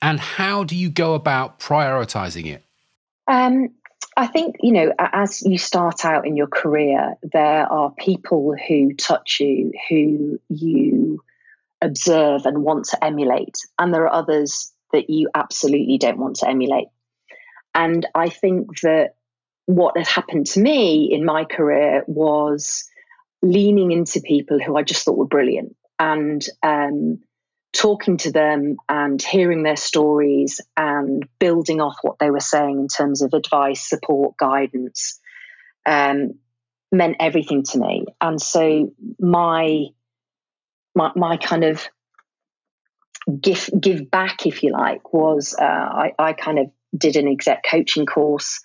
And 0.00 0.20
how 0.20 0.64
do 0.64 0.76
you 0.76 0.88
go 0.88 1.14
about 1.14 1.58
prioritizing 1.58 2.46
it? 2.46 2.62
Um, 3.28 3.70
I 4.16 4.26
think, 4.26 4.56
you 4.60 4.72
know, 4.72 4.92
as 4.98 5.42
you 5.42 5.58
start 5.58 6.04
out 6.04 6.26
in 6.26 6.36
your 6.36 6.46
career, 6.46 7.16
there 7.22 7.70
are 7.70 7.90
people 7.90 8.54
who 8.66 8.94
touch 8.94 9.40
you, 9.40 9.72
who 9.90 10.40
you 10.48 11.22
observe 11.82 12.46
and 12.46 12.62
want 12.62 12.86
to 12.86 13.04
emulate. 13.04 13.58
And 13.78 13.92
there 13.92 14.04
are 14.04 14.12
others 14.12 14.72
that 14.92 15.10
you 15.10 15.28
absolutely 15.34 15.98
don't 15.98 16.18
want 16.18 16.36
to 16.36 16.48
emulate. 16.48 16.88
And 17.74 18.06
I 18.14 18.30
think 18.30 18.80
that 18.80 19.16
what 19.66 19.98
has 19.98 20.08
happened 20.08 20.46
to 20.46 20.60
me 20.60 21.12
in 21.12 21.24
my 21.24 21.44
career 21.44 22.02
was 22.06 22.88
leaning 23.42 23.92
into 23.92 24.22
people 24.22 24.58
who 24.58 24.76
I 24.76 24.82
just 24.82 25.04
thought 25.04 25.18
were 25.18 25.26
brilliant 25.26 25.76
and 25.98 26.44
um, 26.62 27.20
talking 27.76 28.16
to 28.16 28.32
them 28.32 28.76
and 28.88 29.20
hearing 29.20 29.62
their 29.62 29.76
stories 29.76 30.60
and 30.76 31.28
building 31.38 31.80
off 31.80 31.96
what 32.02 32.18
they 32.18 32.30
were 32.30 32.40
saying 32.40 32.78
in 32.78 32.88
terms 32.88 33.22
of 33.22 33.34
advice, 33.34 33.88
support, 33.88 34.36
guidance 34.36 35.20
um, 35.84 36.34
meant 36.90 37.16
everything 37.20 37.62
to 37.64 37.78
me. 37.78 38.06
And 38.20 38.40
so 38.40 38.92
my 39.18 39.86
my, 40.94 41.12
my 41.14 41.36
kind 41.36 41.64
of 41.64 41.86
give 43.40 43.68
give 43.78 44.10
back, 44.10 44.46
if 44.46 44.62
you 44.62 44.72
like, 44.72 45.12
was 45.12 45.54
uh, 45.58 45.64
I, 45.64 46.12
I 46.18 46.32
kind 46.32 46.58
of 46.58 46.70
did 46.96 47.16
an 47.16 47.28
exec 47.28 47.64
coaching 47.68 48.06
course, 48.06 48.60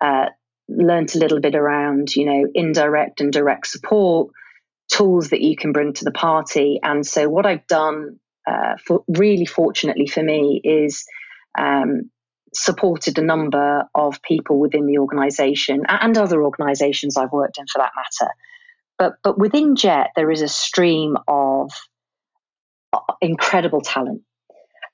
uh, 0.00 0.26
learned 0.68 1.14
a 1.14 1.18
little 1.18 1.40
bit 1.40 1.54
around 1.54 2.16
you 2.16 2.26
know 2.26 2.48
indirect 2.54 3.20
and 3.20 3.32
direct 3.32 3.68
support 3.68 4.30
tools 4.88 5.30
that 5.30 5.40
you 5.40 5.56
can 5.56 5.72
bring 5.72 5.92
to 5.94 6.04
the 6.04 6.12
party. 6.12 6.80
And 6.82 7.06
so, 7.06 7.28
what 7.28 7.46
I've 7.46 7.66
done, 7.66 8.18
uh, 8.46 8.74
for 8.84 9.04
really 9.08 9.46
fortunately 9.46 10.06
for 10.06 10.22
me, 10.22 10.60
is 10.62 11.04
um, 11.58 12.10
supported 12.54 13.18
a 13.18 13.22
number 13.22 13.84
of 13.94 14.22
people 14.22 14.58
within 14.58 14.86
the 14.86 14.98
organisation 14.98 15.82
and 15.88 16.16
other 16.16 16.42
organisations 16.42 17.16
I've 17.16 17.32
worked 17.32 17.58
in, 17.58 17.66
for 17.66 17.78
that 17.78 17.92
matter. 17.96 18.32
But 18.98 19.14
but 19.22 19.38
within 19.38 19.76
Jet, 19.76 20.10
there 20.16 20.30
is 20.30 20.42
a 20.42 20.48
stream 20.48 21.16
of 21.28 21.70
uh, 22.92 23.00
incredible 23.20 23.80
talent. 23.80 24.22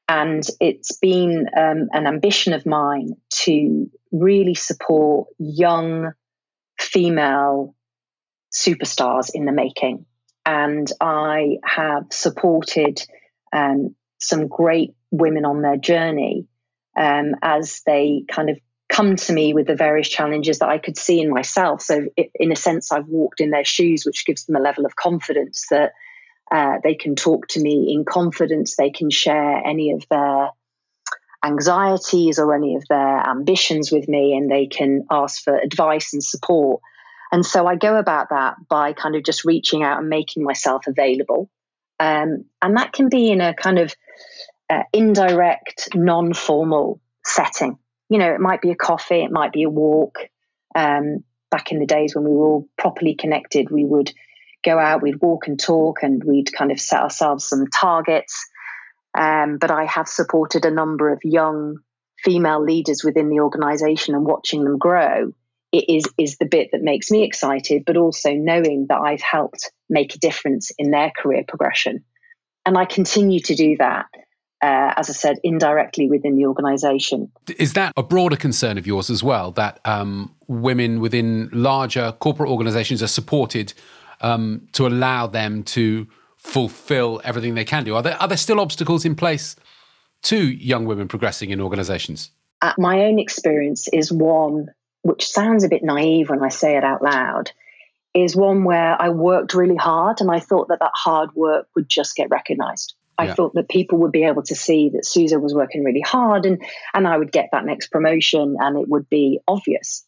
And 0.08 0.46
it's 0.60 0.98
been 0.98 1.46
um, 1.56 1.88
an 1.92 2.06
ambition 2.06 2.52
of 2.52 2.66
mine 2.66 3.16
to 3.44 3.90
really 4.10 4.54
support 4.54 5.28
young 5.38 6.12
female 6.78 7.74
superstars 8.52 9.30
in 9.32 9.46
the 9.46 9.52
making. 9.52 10.04
And 10.44 10.90
I 11.00 11.58
have 11.64 12.06
supported 12.10 13.00
um, 13.52 13.94
some 14.18 14.48
great 14.48 14.94
women 15.10 15.44
on 15.44 15.62
their 15.62 15.76
journey 15.76 16.46
um, 16.96 17.34
as 17.42 17.82
they 17.86 18.24
kind 18.28 18.50
of 18.50 18.58
come 18.88 19.16
to 19.16 19.32
me 19.32 19.54
with 19.54 19.66
the 19.66 19.74
various 19.74 20.08
challenges 20.08 20.58
that 20.58 20.68
I 20.68 20.78
could 20.78 20.98
see 20.98 21.20
in 21.20 21.30
myself. 21.30 21.82
So, 21.82 22.06
in 22.34 22.52
a 22.52 22.56
sense, 22.56 22.92
I've 22.92 23.08
walked 23.08 23.40
in 23.40 23.50
their 23.50 23.64
shoes, 23.64 24.04
which 24.04 24.26
gives 24.26 24.44
them 24.44 24.56
a 24.56 24.60
level 24.60 24.84
of 24.84 24.94
confidence 24.94 25.66
that 25.70 25.92
uh, 26.50 26.78
they 26.84 26.94
can 26.94 27.16
talk 27.16 27.48
to 27.48 27.60
me 27.60 27.94
in 27.94 28.04
confidence. 28.04 28.76
They 28.76 28.90
can 28.90 29.10
share 29.10 29.66
any 29.66 29.92
of 29.92 30.04
their 30.10 30.50
anxieties 31.44 32.38
or 32.38 32.54
any 32.54 32.76
of 32.76 32.84
their 32.88 33.26
ambitions 33.26 33.90
with 33.90 34.08
me, 34.08 34.36
and 34.36 34.50
they 34.50 34.66
can 34.66 35.06
ask 35.10 35.42
for 35.42 35.56
advice 35.56 36.12
and 36.12 36.22
support. 36.22 36.82
And 37.32 37.46
so 37.46 37.66
I 37.66 37.76
go 37.76 37.96
about 37.96 38.28
that 38.28 38.56
by 38.68 38.92
kind 38.92 39.16
of 39.16 39.24
just 39.24 39.46
reaching 39.46 39.82
out 39.82 39.98
and 39.98 40.10
making 40.10 40.44
myself 40.44 40.86
available. 40.86 41.48
Um, 42.02 42.46
and 42.60 42.76
that 42.76 42.92
can 42.92 43.08
be 43.08 43.30
in 43.30 43.40
a 43.40 43.54
kind 43.54 43.78
of 43.78 43.94
uh, 44.68 44.82
indirect, 44.92 45.94
non 45.94 46.34
formal 46.34 47.00
setting. 47.24 47.78
You 48.08 48.18
know, 48.18 48.32
it 48.32 48.40
might 48.40 48.60
be 48.60 48.72
a 48.72 48.76
coffee, 48.76 49.22
it 49.22 49.30
might 49.30 49.52
be 49.52 49.62
a 49.62 49.70
walk. 49.70 50.18
Um, 50.74 51.22
back 51.48 51.70
in 51.70 51.78
the 51.78 51.86
days 51.86 52.14
when 52.14 52.24
we 52.24 52.32
were 52.32 52.46
all 52.46 52.68
properly 52.76 53.14
connected, 53.14 53.70
we 53.70 53.84
would 53.84 54.12
go 54.64 54.80
out, 54.80 55.02
we'd 55.02 55.22
walk 55.22 55.46
and 55.46 55.60
talk, 55.60 56.02
and 56.02 56.24
we'd 56.24 56.52
kind 56.52 56.72
of 56.72 56.80
set 56.80 57.02
ourselves 57.02 57.46
some 57.46 57.68
targets. 57.68 58.48
Um, 59.16 59.58
but 59.58 59.70
I 59.70 59.84
have 59.84 60.08
supported 60.08 60.64
a 60.64 60.72
number 60.72 61.12
of 61.12 61.20
young 61.22 61.76
female 62.24 62.64
leaders 62.64 63.04
within 63.04 63.28
the 63.28 63.40
organization 63.40 64.16
and 64.16 64.26
watching 64.26 64.64
them 64.64 64.78
grow 64.78 65.32
it 65.72 65.88
is 65.88 66.04
is 66.18 66.37
the 66.37 66.46
bit 66.46 66.68
that 66.72 66.82
makes 66.82 67.11
me 67.11 67.24
excited, 67.24 67.85
but 67.87 67.96
also 67.96 68.32
knowing 68.32 68.87
that 68.88 69.00
I've 69.00 69.22
helped 69.22 69.72
make 69.88 70.14
a 70.14 70.18
difference 70.18 70.70
in 70.78 70.90
their 70.90 71.11
career 71.16 71.44
progression. 71.46 72.04
And 72.64 72.78
I 72.78 72.85
continue 72.85 73.40
to 73.40 73.54
do 73.54 73.76
that, 73.78 74.06
uh, 74.62 74.94
as 74.96 75.11
I 75.11 75.14
said, 75.14 75.38
indirectly 75.42 76.08
within 76.08 76.37
the 76.37 76.46
organisation. 76.46 77.32
Is 77.58 77.72
that 77.72 77.92
a 77.96 78.02
broader 78.02 78.37
concern 78.37 78.78
of 78.78 78.87
yours 78.87 79.11
as 79.11 79.22
well? 79.24 79.50
That 79.52 79.80
um, 79.85 80.35
women 80.46 81.00
within 81.00 81.48
larger 81.52 82.12
corporate 82.12 82.50
organisations 82.50 83.02
are 83.02 83.08
supported 83.08 83.72
um, 84.20 84.68
to 84.72 84.87
allow 84.87 85.26
them 85.26 85.64
to 85.64 86.06
fulfil 86.37 87.20
everything 87.24 87.54
they 87.54 87.64
can 87.64 87.85
do? 87.85 87.94
Are 87.94 88.02
there 88.02 88.20
are 88.20 88.28
there 88.28 88.37
still 88.37 88.61
obstacles 88.61 89.04
in 89.04 89.14
place 89.14 89.56
to 90.22 90.37
young 90.37 90.85
women 90.85 91.08
progressing 91.08 91.50
in 91.50 91.61
organisations? 91.61 92.30
Uh, 92.61 92.72
my 92.78 93.00
own 93.00 93.18
experience 93.18 93.88
is 93.92 94.12
one 94.12 94.68
which 95.02 95.26
sounds 95.26 95.64
a 95.64 95.68
bit 95.68 95.82
naive 95.82 96.30
when 96.30 96.42
I 96.42 96.48
say 96.48 96.76
it 96.76 96.84
out 96.84 97.02
loud, 97.02 97.52
is 98.14 98.36
one 98.36 98.64
where 98.64 99.00
I 99.00 99.08
worked 99.10 99.54
really 99.54 99.76
hard 99.76 100.20
and 100.20 100.30
I 100.30 100.40
thought 100.40 100.68
that 100.68 100.80
that 100.80 100.92
hard 100.94 101.34
work 101.34 101.66
would 101.74 101.88
just 101.88 102.14
get 102.16 102.30
recognized. 102.30 102.94
I 103.18 103.26
yeah. 103.26 103.34
thought 103.34 103.54
that 103.54 103.68
people 103.68 103.98
would 103.98 104.12
be 104.12 104.24
able 104.24 104.42
to 104.44 104.54
see 104.54 104.90
that 104.90 105.06
Suso 105.06 105.38
was 105.38 105.54
working 105.54 105.84
really 105.84 106.00
hard 106.00 106.46
and, 106.46 106.62
and 106.94 107.06
I 107.06 107.16
would 107.16 107.32
get 107.32 107.50
that 107.52 107.64
next 107.64 107.90
promotion 107.90 108.56
and 108.58 108.78
it 108.78 108.88
would 108.88 109.08
be 109.08 109.40
obvious. 109.46 110.04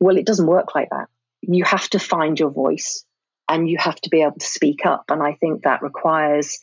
Well, 0.00 0.16
it 0.16 0.26
doesn't 0.26 0.46
work 0.46 0.74
like 0.74 0.90
that. 0.90 1.08
You 1.40 1.64
have 1.64 1.88
to 1.90 1.98
find 1.98 2.38
your 2.38 2.50
voice 2.50 3.04
and 3.48 3.68
you 3.68 3.78
have 3.78 4.00
to 4.02 4.10
be 4.10 4.22
able 4.22 4.38
to 4.38 4.46
speak 4.46 4.86
up. 4.86 5.04
And 5.08 5.22
I 5.22 5.34
think 5.34 5.62
that 5.62 5.82
requires 5.82 6.58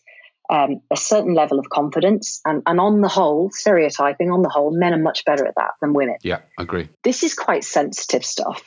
um, 0.50 0.82
a 0.92 0.98
certain 0.98 1.34
level 1.34 1.60
of 1.60 1.70
confidence. 1.70 2.42
And, 2.46 2.64
and 2.66 2.80
on 2.80 3.02
the 3.02 3.08
whole, 3.08 3.52
stereotyping, 3.52 4.32
on 4.32 4.42
the 4.42 4.50
whole, 4.50 4.72
men 4.72 4.94
are 4.94 5.00
much 5.00 5.26
better 5.26 5.46
at 5.46 5.56
that 5.56 5.72
than 5.82 5.94
women. 5.94 6.18
Yeah, 6.24 6.40
I 6.58 6.64
agree. 6.64 6.90
This 7.04 7.24
is 7.24 7.34
quite 7.34 7.64
sensitive 7.64 8.26
stuff. 8.26 8.64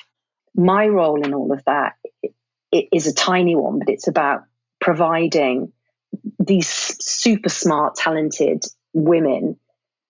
My 0.54 0.86
role 0.86 1.24
in 1.24 1.34
all 1.34 1.52
of 1.52 1.64
that 1.64 1.94
it 2.72 2.88
is 2.90 3.06
a 3.06 3.14
tiny 3.14 3.54
one, 3.54 3.78
but 3.78 3.90
it's 3.90 4.08
about 4.08 4.44
providing 4.80 5.72
these 6.38 6.68
super 6.68 7.50
smart, 7.50 7.94
talented 7.94 8.64
women 8.94 9.56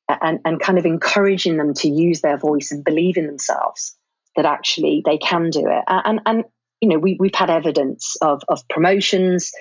and, 0.09 0.39
and 0.45 0.61
kind 0.61 0.79
of 0.79 0.87
encouraging 0.87 1.57
them 1.57 1.75
to 1.75 1.89
use 1.89 2.21
their 2.21 2.39
voice 2.39 2.71
and 2.71 2.85
believe 2.85 3.17
in 3.17 3.27
themselves 3.27 3.97
that 4.37 4.47
actually 4.47 5.03
they 5.05 5.19
can 5.19 5.51
do 5.51 5.67
it. 5.67 5.85
And, 5.87 6.21
and 6.25 6.45
you 6.81 6.89
know, 6.89 6.99
we, 6.99 7.17
we've 7.19 7.35
had 7.35 7.51
evidence 7.51 8.17
of, 8.23 8.43
of 8.49 8.67
promotions 8.69 9.53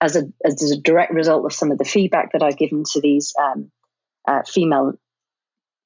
as 0.00 0.16
a, 0.16 0.24
as 0.44 0.70
a 0.70 0.80
direct 0.80 1.12
result 1.12 1.44
of 1.44 1.52
some 1.52 1.70
of 1.70 1.78
the 1.78 1.84
feedback 1.84 2.32
that 2.32 2.42
I've 2.42 2.56
given 2.56 2.84
to 2.92 3.00
these 3.00 3.34
um, 3.40 3.70
uh, 4.26 4.42
female 4.46 4.94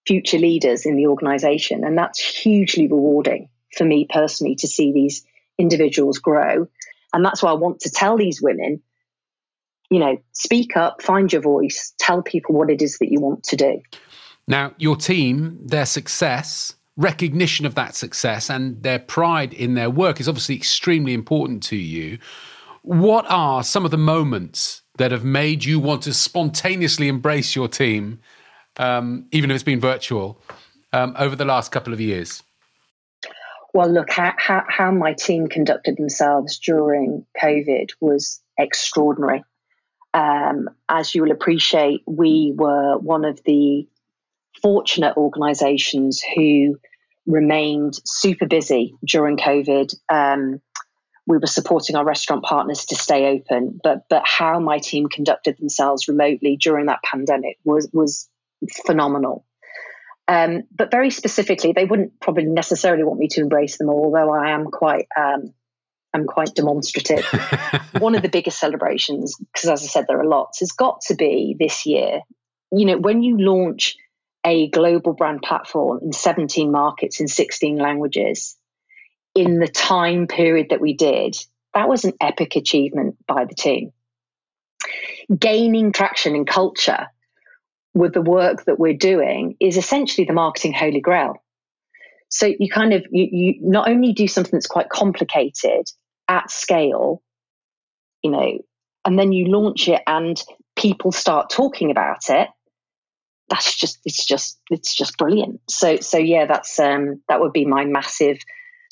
future 0.06 0.38
leaders 0.38 0.86
in 0.86 0.96
the 0.96 1.06
organization. 1.06 1.84
And 1.84 1.96
that's 1.96 2.20
hugely 2.20 2.86
rewarding 2.86 3.48
for 3.76 3.84
me 3.84 4.06
personally 4.08 4.54
to 4.56 4.68
see 4.68 4.92
these 4.92 5.24
individuals 5.58 6.18
grow. 6.18 6.68
And 7.12 7.24
that's 7.24 7.42
why 7.42 7.50
I 7.50 7.54
want 7.54 7.80
to 7.80 7.90
tell 7.90 8.16
these 8.16 8.42
women, 8.42 8.82
you 9.90 9.98
know, 9.98 10.18
speak 10.32 10.76
up, 10.76 11.02
find 11.02 11.32
your 11.32 11.42
voice, 11.42 11.94
tell 11.98 12.22
people 12.22 12.54
what 12.54 12.70
it 12.70 12.82
is 12.82 12.98
that 12.98 13.10
you 13.10 13.20
want 13.20 13.44
to 13.44 13.56
do. 13.56 13.80
Now, 14.46 14.74
your 14.78 14.96
team, 14.96 15.58
their 15.64 15.86
success, 15.86 16.74
recognition 16.96 17.66
of 17.66 17.74
that 17.76 17.94
success, 17.94 18.50
and 18.50 18.82
their 18.82 18.98
pride 18.98 19.54
in 19.54 19.74
their 19.74 19.90
work 19.90 20.20
is 20.20 20.28
obviously 20.28 20.54
extremely 20.54 21.14
important 21.14 21.62
to 21.64 21.76
you. 21.76 22.18
What 22.84 23.24
are 23.30 23.62
some 23.64 23.86
of 23.86 23.90
the 23.90 23.96
moments 23.96 24.82
that 24.98 25.10
have 25.10 25.24
made 25.24 25.64
you 25.64 25.80
want 25.80 26.02
to 26.02 26.12
spontaneously 26.12 27.08
embrace 27.08 27.56
your 27.56 27.66
team, 27.66 28.20
um, 28.76 29.26
even 29.32 29.50
if 29.50 29.54
it's 29.54 29.64
been 29.64 29.80
virtual, 29.80 30.38
um, 30.92 31.16
over 31.18 31.34
the 31.34 31.46
last 31.46 31.72
couple 31.72 31.94
of 31.94 32.00
years? 32.00 32.42
Well, 33.72 33.90
look, 33.90 34.10
how, 34.10 34.34
how, 34.36 34.64
how 34.68 34.90
my 34.90 35.14
team 35.14 35.46
conducted 35.46 35.96
themselves 35.96 36.58
during 36.58 37.24
COVID 37.42 37.92
was 38.02 38.42
extraordinary. 38.58 39.44
Um, 40.12 40.68
as 40.86 41.14
you 41.14 41.22
will 41.22 41.32
appreciate, 41.32 42.02
we 42.06 42.52
were 42.54 42.98
one 42.98 43.24
of 43.24 43.42
the 43.44 43.88
fortunate 44.60 45.16
organisations 45.16 46.22
who 46.36 46.78
remained 47.26 47.94
super 48.04 48.46
busy 48.46 48.94
during 49.06 49.38
COVID. 49.38 49.94
Um, 50.10 50.60
we 51.26 51.38
were 51.38 51.46
supporting 51.46 51.96
our 51.96 52.04
restaurant 52.04 52.44
partners 52.44 52.86
to 52.86 52.96
stay 52.96 53.26
open, 53.26 53.80
but 53.82 54.04
but 54.08 54.22
how 54.26 54.60
my 54.60 54.78
team 54.78 55.08
conducted 55.08 55.56
themselves 55.58 56.08
remotely 56.08 56.56
during 56.56 56.86
that 56.86 57.02
pandemic 57.02 57.58
was 57.64 57.88
was 57.92 58.28
phenomenal. 58.86 59.46
Um, 60.26 60.62
but 60.74 60.90
very 60.90 61.10
specifically, 61.10 61.72
they 61.72 61.84
wouldn't 61.84 62.18
probably 62.20 62.44
necessarily 62.44 63.04
want 63.04 63.20
me 63.20 63.28
to 63.28 63.40
embrace 63.40 63.76
them 63.76 63.90
all, 63.90 64.06
although 64.06 64.32
I 64.32 64.50
am 64.50 64.66
quite 64.66 65.06
um, 65.18 65.54
I'm 66.12 66.26
quite 66.26 66.54
demonstrative. 66.54 67.24
One 67.98 68.14
of 68.14 68.22
the 68.22 68.28
biggest 68.28 68.58
celebrations, 68.58 69.36
because 69.36 69.68
as 69.68 69.82
I 69.82 69.86
said, 69.86 70.06
there 70.08 70.20
are 70.20 70.26
lots, 70.26 70.60
has 70.60 70.72
got 70.72 71.00
to 71.06 71.14
be 71.14 71.56
this 71.58 71.86
year. 71.86 72.20
You 72.70 72.86
know, 72.86 72.98
when 72.98 73.22
you 73.22 73.38
launch 73.38 73.96
a 74.44 74.68
global 74.68 75.14
brand 75.14 75.42
platform 75.42 76.00
in 76.02 76.12
17 76.12 76.70
markets 76.70 77.20
in 77.20 77.28
16 77.28 77.78
languages 77.78 78.56
in 79.34 79.58
the 79.58 79.68
time 79.68 80.26
period 80.26 80.68
that 80.70 80.80
we 80.80 80.94
did, 80.94 81.36
that 81.74 81.88
was 81.88 82.04
an 82.04 82.12
epic 82.20 82.56
achievement 82.56 83.16
by 83.26 83.44
the 83.44 83.54
team. 83.54 83.92
Gaining 85.36 85.92
traction 85.92 86.34
in 86.36 86.44
culture 86.44 87.06
with 87.94 88.12
the 88.12 88.22
work 88.22 88.64
that 88.64 88.78
we're 88.78 88.96
doing 88.96 89.56
is 89.60 89.76
essentially 89.76 90.26
the 90.26 90.32
marketing 90.32 90.72
holy 90.72 91.00
grail. 91.00 91.42
So 92.28 92.46
you 92.58 92.68
kind 92.68 92.92
of 92.92 93.04
you, 93.10 93.28
you 93.30 93.54
not 93.60 93.88
only 93.88 94.12
do 94.12 94.26
something 94.26 94.52
that's 94.52 94.66
quite 94.66 94.88
complicated 94.88 95.86
at 96.28 96.50
scale, 96.50 97.22
you 98.22 98.30
know, 98.30 98.58
and 99.04 99.18
then 99.18 99.32
you 99.32 99.46
launch 99.46 99.88
it 99.88 100.02
and 100.06 100.40
people 100.76 101.12
start 101.12 101.50
talking 101.50 101.90
about 101.90 102.28
it. 102.28 102.48
That's 103.48 103.78
just 103.78 104.00
it's 104.04 104.24
just 104.24 104.58
it's 104.70 104.94
just 104.94 105.16
brilliant. 105.16 105.60
So 105.68 105.96
so 105.96 106.18
yeah, 106.18 106.46
that's 106.46 106.78
um 106.80 107.22
that 107.28 107.40
would 107.40 107.52
be 107.52 107.66
my 107.66 107.84
massive 107.84 108.38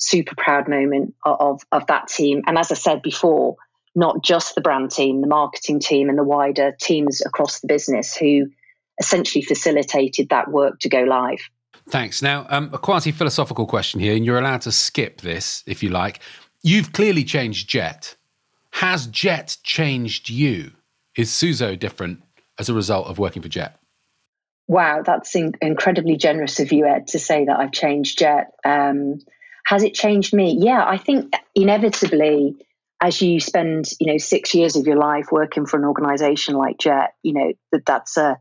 super 0.03 0.35
proud 0.35 0.67
moment 0.67 1.15
of 1.25 1.61
of 1.71 1.87
that 1.87 2.07
team. 2.07 2.41
And 2.45 2.57
as 2.57 2.71
I 2.71 2.75
said 2.75 3.01
before, 3.01 3.55
not 3.95 4.23
just 4.23 4.55
the 4.55 4.61
brand 4.61 4.91
team, 4.91 5.21
the 5.21 5.27
marketing 5.27 5.79
team 5.79 6.09
and 6.09 6.17
the 6.17 6.23
wider 6.23 6.75
teams 6.79 7.21
across 7.25 7.59
the 7.59 7.67
business 7.67 8.15
who 8.15 8.47
essentially 8.99 9.43
facilitated 9.43 10.29
that 10.29 10.51
work 10.51 10.79
to 10.79 10.89
go 10.89 11.01
live. 11.01 11.49
Thanks. 11.89 12.21
Now, 12.21 12.45
um, 12.49 12.69
a 12.73 12.77
quasi 12.77 13.11
philosophical 13.11 13.65
question 13.65 13.99
here, 13.99 14.15
and 14.15 14.25
you're 14.25 14.39
allowed 14.39 14.61
to 14.61 14.71
skip 14.71 15.21
this 15.21 15.63
if 15.65 15.83
you 15.83 15.89
like. 15.89 16.19
You've 16.61 16.93
clearly 16.93 17.23
changed 17.23 17.69
Jet. 17.69 18.15
Has 18.71 19.07
Jet 19.07 19.57
changed 19.63 20.29
you? 20.29 20.71
Is 21.17 21.29
Suzo 21.29 21.77
different 21.77 22.23
as 22.57 22.69
a 22.69 22.73
result 22.73 23.07
of 23.07 23.19
working 23.19 23.41
for 23.41 23.49
Jet? 23.49 23.77
Wow, 24.67 25.03
that's 25.05 25.35
in- 25.35 25.55
incredibly 25.61 26.15
generous 26.15 26.59
of 26.59 26.71
you, 26.71 26.85
Ed, 26.85 27.07
to 27.07 27.19
say 27.19 27.45
that 27.45 27.59
I've 27.59 27.73
changed 27.73 28.17
Jet. 28.17 28.51
Um, 28.63 29.19
has 29.73 29.81
it 29.81 29.95
changed 29.95 30.33
me? 30.35 30.55
Yeah, 30.59 30.85
I 30.85 30.97
think 30.97 31.33
inevitably, 31.55 32.55
as 33.01 33.23
you 33.23 33.39
spend, 33.39 33.89
you 33.99 34.05
know, 34.05 34.19
six 34.19 34.53
years 34.53 34.75
of 34.75 34.85
your 34.85 34.97
life 34.97 35.31
working 35.31 35.65
for 35.65 35.77
an 35.77 35.83
organization 35.83 36.53
like 36.53 36.77
Jet, 36.77 37.15
you 37.23 37.33
know 37.33 37.53
that 37.71 37.83
that's 37.83 38.15
a 38.15 38.37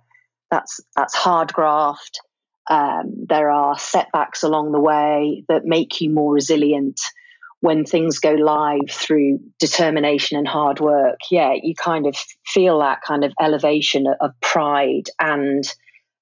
that's 0.50 0.80
that's 0.94 1.14
hard 1.14 1.50
graft. 1.54 2.20
Um, 2.68 3.24
there 3.30 3.50
are 3.50 3.78
setbacks 3.78 4.42
along 4.42 4.72
the 4.72 4.80
way 4.80 5.42
that 5.48 5.64
make 5.64 6.02
you 6.02 6.10
more 6.10 6.34
resilient 6.34 7.00
when 7.60 7.86
things 7.86 8.18
go 8.18 8.32
live 8.32 8.90
through 8.90 9.40
determination 9.58 10.36
and 10.36 10.46
hard 10.46 10.80
work. 10.80 11.18
Yeah, 11.30 11.54
you 11.62 11.74
kind 11.74 12.06
of 12.06 12.14
feel 12.44 12.80
that 12.80 13.00
kind 13.00 13.24
of 13.24 13.32
elevation 13.40 14.04
of 14.20 14.32
pride 14.42 15.08
and 15.18 15.64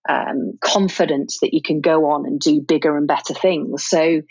um, 0.08 0.52
confidence 0.60 1.40
that 1.40 1.52
you 1.52 1.62
can 1.62 1.80
go 1.80 2.10
on 2.10 2.26
and 2.26 2.38
do 2.38 2.60
bigger 2.60 2.96
and 2.96 3.08
better 3.08 3.34
things. 3.34 3.84
So, 3.84 4.22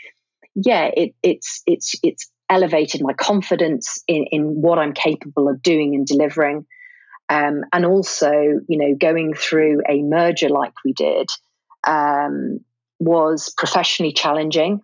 yeah, 0.55 0.89
it, 0.95 1.13
it's 1.23 1.61
it's 1.65 1.95
it's 2.03 2.29
elevated 2.49 3.01
my 3.01 3.13
confidence 3.13 4.03
in, 4.07 4.25
in 4.31 4.61
what 4.61 4.79
I'm 4.79 4.93
capable 4.93 5.47
of 5.47 5.61
doing 5.61 5.95
and 5.95 6.05
delivering. 6.05 6.65
Um, 7.29 7.63
and 7.71 7.85
also, 7.85 8.31
you 8.31 8.77
know, 8.77 8.95
going 8.95 9.35
through 9.35 9.83
a 9.87 10.01
merger 10.01 10.49
like 10.49 10.73
we 10.83 10.93
did 10.93 11.29
um, 11.85 12.59
was 12.99 13.53
professionally 13.55 14.13
challenging. 14.13 14.81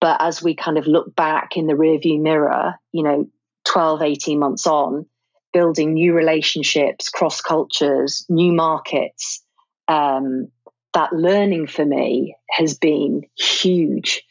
But 0.00 0.20
as 0.20 0.42
we 0.42 0.56
kind 0.56 0.78
of 0.78 0.88
look 0.88 1.14
back 1.14 1.56
in 1.56 1.68
the 1.68 1.74
rearview 1.74 2.20
mirror, 2.20 2.74
you 2.90 3.04
know, 3.04 3.30
12, 3.64 4.02
18 4.02 4.38
months 4.40 4.66
on, 4.66 5.06
building 5.52 5.94
new 5.94 6.12
relationships, 6.12 7.08
cross 7.08 7.40
cultures, 7.40 8.26
new 8.28 8.52
markets, 8.52 9.44
um, 9.86 10.48
that 10.94 11.12
learning 11.12 11.68
for 11.68 11.84
me 11.84 12.36
has 12.50 12.76
been 12.76 13.22
huge. 13.38 14.22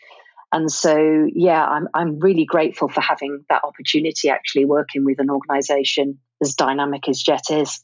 And 0.53 0.71
so, 0.71 1.27
yeah, 1.33 1.65
I'm, 1.65 1.87
I'm 1.93 2.19
really 2.19 2.45
grateful 2.45 2.89
for 2.89 3.01
having 3.01 3.45
that 3.49 3.63
opportunity 3.63 4.29
actually 4.29 4.65
working 4.65 5.05
with 5.05 5.19
an 5.19 5.29
organization 5.29 6.19
as 6.41 6.55
dynamic 6.55 7.07
as 7.07 7.21
Jet 7.21 7.49
is. 7.49 7.83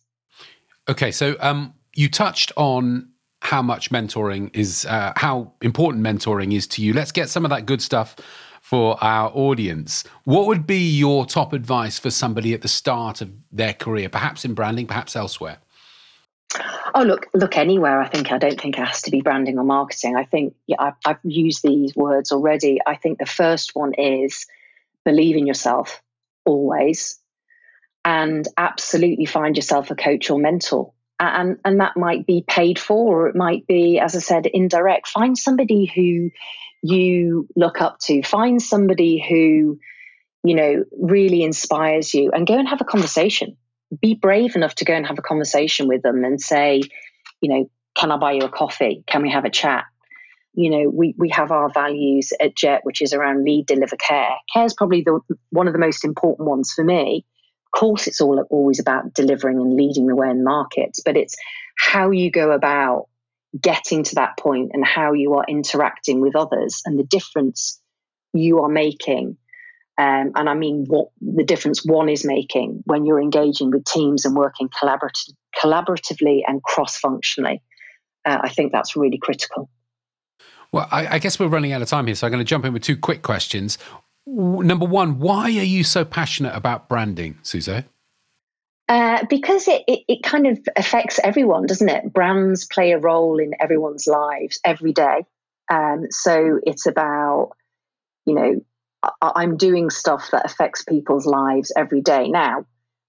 Okay, 0.89 1.11
so 1.11 1.35
um, 1.39 1.73
you 1.95 2.09
touched 2.09 2.51
on 2.57 3.09
how 3.41 3.61
much 3.61 3.91
mentoring 3.91 4.49
is, 4.53 4.85
uh, 4.85 5.13
how 5.15 5.53
important 5.61 6.03
mentoring 6.03 6.53
is 6.53 6.67
to 6.67 6.81
you. 6.81 6.93
Let's 6.93 7.11
get 7.11 7.29
some 7.29 7.45
of 7.45 7.49
that 7.49 7.65
good 7.65 7.81
stuff 7.81 8.15
for 8.61 9.01
our 9.01 9.31
audience. 9.33 10.03
What 10.25 10.47
would 10.47 10.67
be 10.67 10.89
your 10.89 11.25
top 11.25 11.53
advice 11.53 11.99
for 11.99 12.09
somebody 12.09 12.53
at 12.53 12.61
the 12.61 12.67
start 12.67 13.21
of 13.21 13.31
their 13.51 13.73
career, 13.73 14.09
perhaps 14.09 14.43
in 14.43 14.53
branding, 14.55 14.87
perhaps 14.87 15.15
elsewhere? 15.15 15.59
Oh, 16.95 17.03
look, 17.03 17.27
look 17.33 17.57
anywhere. 17.57 18.01
I 18.01 18.07
think 18.07 18.31
I 18.31 18.37
don't 18.37 18.59
think 18.59 18.77
it 18.77 18.83
has 18.85 19.03
to 19.03 19.11
be 19.11 19.21
branding 19.21 19.59
or 19.59 19.63
marketing. 19.63 20.15
I 20.15 20.23
think 20.23 20.55
yeah, 20.65 20.77
I've, 20.79 20.93
I've 21.05 21.19
used 21.23 21.61
these 21.61 21.95
words 21.95 22.31
already. 22.31 22.79
I 22.85 22.95
think 22.95 23.19
the 23.19 23.25
first 23.25 23.75
one 23.75 23.93
is 23.93 24.47
believe 25.03 25.35
in 25.35 25.45
yourself 25.45 26.01
always 26.45 27.19
and 28.03 28.47
absolutely 28.57 29.25
find 29.25 29.55
yourself 29.55 29.91
a 29.91 29.95
coach 29.95 30.29
or 30.29 30.39
mentor. 30.39 30.93
And, 31.19 31.57
and 31.65 31.79
that 31.81 31.97
might 31.97 32.25
be 32.27 32.43
paid 32.47 32.77
for, 32.77 33.23
or 33.23 33.27
it 33.27 33.35
might 33.35 33.65
be, 33.67 33.99
as 33.99 34.15
I 34.15 34.19
said, 34.19 34.45
indirect. 34.45 35.07
Find 35.07 35.37
somebody 35.37 35.85
who 35.85 36.29
you 36.83 37.47
look 37.55 37.81
up 37.81 37.97
to, 38.03 38.21
find 38.21 38.61
somebody 38.61 39.23
who, 39.27 39.79
you 40.43 40.55
know, 40.55 40.85
really 40.97 41.41
inspires 41.41 42.13
you, 42.13 42.31
and 42.31 42.45
go 42.45 42.57
and 42.57 42.67
have 42.67 42.81
a 42.81 42.85
conversation. 42.85 43.57
Be 44.01 44.15
brave 44.15 44.55
enough 44.55 44.75
to 44.75 44.85
go 44.85 44.93
and 44.93 45.05
have 45.05 45.17
a 45.17 45.21
conversation 45.21 45.87
with 45.87 46.01
them 46.01 46.23
and 46.23 46.41
say, 46.41 46.81
you 47.41 47.49
know, 47.49 47.69
can 47.95 48.11
I 48.11 48.17
buy 48.17 48.33
you 48.33 48.41
a 48.41 48.49
coffee? 48.49 49.03
Can 49.07 49.21
we 49.21 49.31
have 49.31 49.45
a 49.45 49.49
chat? 49.49 49.85
You 50.53 50.69
know, 50.71 50.89
we, 50.89 51.13
we 51.17 51.29
have 51.29 51.51
our 51.51 51.69
values 51.69 52.33
at 52.41 52.55
Jet, 52.55 52.81
which 52.83 53.01
is 53.01 53.13
around 53.13 53.43
lead, 53.43 53.67
deliver, 53.67 53.95
care. 53.95 54.29
Care 54.51 54.65
is 54.65 54.73
probably 54.73 55.01
the, 55.01 55.19
one 55.51 55.67
of 55.67 55.73
the 55.73 55.79
most 55.79 56.03
important 56.03 56.47
ones 56.47 56.73
for 56.73 56.83
me 56.83 57.25
of 57.67 57.79
course, 57.79 58.07
it's 58.07 58.21
all 58.21 58.39
always 58.49 58.79
about 58.79 59.13
delivering 59.13 59.57
and 59.57 59.75
leading 59.75 60.07
the 60.07 60.15
way 60.15 60.29
in 60.29 60.43
markets, 60.43 61.01
but 61.03 61.17
it's 61.17 61.35
how 61.77 62.11
you 62.11 62.31
go 62.31 62.51
about 62.51 63.07
getting 63.59 64.03
to 64.03 64.15
that 64.15 64.37
point 64.37 64.71
and 64.73 64.85
how 64.85 65.13
you 65.13 65.33
are 65.33 65.45
interacting 65.47 66.21
with 66.21 66.35
others 66.35 66.81
and 66.85 66.97
the 66.97 67.03
difference 67.03 67.81
you 68.33 68.59
are 68.61 68.69
making. 68.69 69.37
Um, 69.99 70.31
and 70.35 70.47
I 70.47 70.53
mean, 70.53 70.85
what 70.87 71.09
the 71.21 71.43
difference 71.43 71.83
one 71.83 72.07
is 72.07 72.23
making 72.23 72.83
when 72.85 73.05
you're 73.05 73.19
engaging 73.19 73.71
with 73.71 73.83
teams 73.83 74.25
and 74.25 74.35
working 74.35 74.69
collaboratively 74.69 76.41
and 76.45 76.61
cross 76.61 76.97
functionally. 76.97 77.63
Uh, 78.23 78.37
I 78.43 78.49
think 78.49 78.71
that's 78.71 78.95
really 78.95 79.17
critical. 79.17 79.69
Well, 80.71 80.87
I, 80.91 81.15
I, 81.15 81.19
guess 81.19 81.39
we're 81.39 81.47
running 81.47 81.71
out 81.71 81.81
of 81.81 81.87
time 81.87 82.05
here, 82.07 82.15
so 82.15 82.27
I'm 82.27 82.31
going 82.31 82.43
to 82.43 82.47
jump 82.47 82.65
in 82.65 82.73
with 82.73 82.83
two 82.83 82.97
quick 82.97 83.21
questions. 83.21 83.77
Number 84.27 84.85
one, 84.85 85.19
why 85.19 85.45
are 85.45 85.63
you 85.63 85.83
so 85.83 86.03
passionate 86.03 86.53
about 86.53 86.89
branding, 86.89 87.35
Suzo? 87.43 87.85
Uh, 88.89 89.25
because 89.29 89.67
it, 89.67 89.83
it, 89.87 89.99
it, 90.07 90.23
kind 90.23 90.47
of 90.47 90.59
affects 90.75 91.19
everyone, 91.23 91.65
doesn't 91.65 91.89
it? 91.89 92.13
Brands 92.13 92.65
play 92.65 92.91
a 92.91 92.99
role 92.99 93.39
in 93.39 93.51
everyone's 93.59 94.07
lives 94.07 94.59
every 94.63 94.93
day. 94.93 95.25
Um, 95.69 96.07
so 96.09 96.59
it's 96.63 96.85
about, 96.85 97.51
you 98.25 98.33
know, 98.33 98.61
I, 99.21 99.43
am 99.43 99.57
doing 99.57 99.89
stuff 99.89 100.29
that 100.31 100.45
affects 100.45 100.83
people's 100.83 101.25
lives 101.25 101.71
every 101.75 102.01
day. 102.01 102.29
Now, 102.29 102.65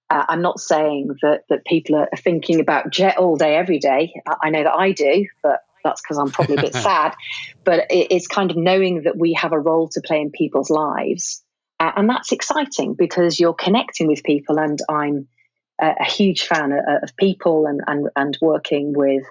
uh, 0.09 0.25
I'm 0.27 0.41
not 0.41 0.59
saying 0.59 1.15
that, 1.21 1.43
that 1.49 1.65
people 1.65 1.95
are 1.95 2.07
thinking 2.17 2.59
about 2.59 2.89
jet 2.89 3.17
all 3.17 3.35
day, 3.35 3.55
every 3.55 3.79
day. 3.79 4.13
I, 4.27 4.35
I 4.43 4.49
know 4.49 4.63
that 4.63 4.73
I 4.73 4.91
do, 4.91 5.27
but 5.43 5.61
that's 5.83 6.01
because 6.01 6.17
I'm 6.17 6.31
probably 6.31 6.55
a 6.55 6.61
bit 6.61 6.73
sad. 6.75 7.15
But 7.63 7.91
it, 7.91 8.07
it's 8.11 8.27
kind 8.27 8.51
of 8.51 8.57
knowing 8.57 9.03
that 9.03 9.17
we 9.17 9.33
have 9.33 9.53
a 9.53 9.59
role 9.59 9.89
to 9.89 10.01
play 10.01 10.21
in 10.21 10.31
people's 10.31 10.69
lives. 10.69 11.43
Uh, 11.79 11.91
and 11.95 12.09
that's 12.09 12.31
exciting 12.31 12.93
because 12.93 13.39
you're 13.39 13.53
connecting 13.53 14.07
with 14.07 14.23
people. 14.23 14.59
And 14.59 14.79
I'm 14.89 15.27
a, 15.81 15.95
a 16.01 16.05
huge 16.05 16.43
fan 16.43 16.71
of, 16.71 17.03
of, 17.03 17.15
people 17.15 17.67
and, 17.67 17.81
and, 17.87 18.09
and 18.15 18.37
working 18.41 18.93
with, 18.93 19.23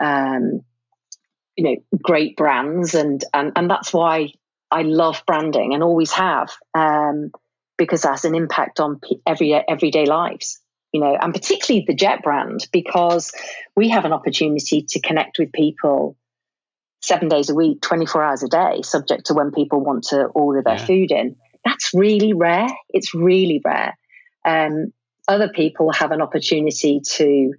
um, 0.00 0.62
you 1.56 1.64
know, 1.64 1.76
great 2.02 2.36
brands. 2.36 2.94
And, 2.94 3.22
and, 3.34 3.52
and 3.56 3.68
that's 3.68 3.92
why 3.92 4.32
I 4.70 4.82
love 4.82 5.22
branding 5.26 5.74
and 5.74 5.82
always 5.82 6.12
have, 6.12 6.50
um, 6.74 7.30
because 7.76 8.02
that's 8.02 8.24
an 8.24 8.34
impact 8.34 8.80
on 8.80 9.00
every 9.26 9.54
everyday 9.54 10.06
lives 10.06 10.60
you 10.92 11.00
know, 11.00 11.16
and 11.20 11.34
particularly 11.34 11.84
the 11.86 11.94
Jet 11.94 12.22
brand, 12.22 12.66
because 12.72 13.32
we 13.76 13.90
have 13.90 14.04
an 14.04 14.12
opportunity 14.12 14.84
to 14.88 15.00
connect 15.00 15.38
with 15.38 15.52
people 15.52 16.16
seven 17.00 17.28
days 17.28 17.50
a 17.50 17.54
week, 17.54 17.80
24 17.82 18.22
hours 18.22 18.42
a 18.42 18.48
day, 18.48 18.80
subject 18.82 19.26
to 19.26 19.34
when 19.34 19.50
people 19.50 19.80
want 19.80 20.04
to 20.04 20.24
order 20.24 20.62
their 20.62 20.76
yeah. 20.76 20.86
food 20.86 21.10
in. 21.10 21.36
That's 21.64 21.92
really 21.92 22.32
rare. 22.32 22.68
It's 22.88 23.14
really 23.14 23.60
rare. 23.64 23.96
Um, 24.44 24.92
other 25.28 25.48
people 25.48 25.92
have 25.92 26.10
an 26.10 26.22
opportunity 26.22 27.00
to, 27.04 27.52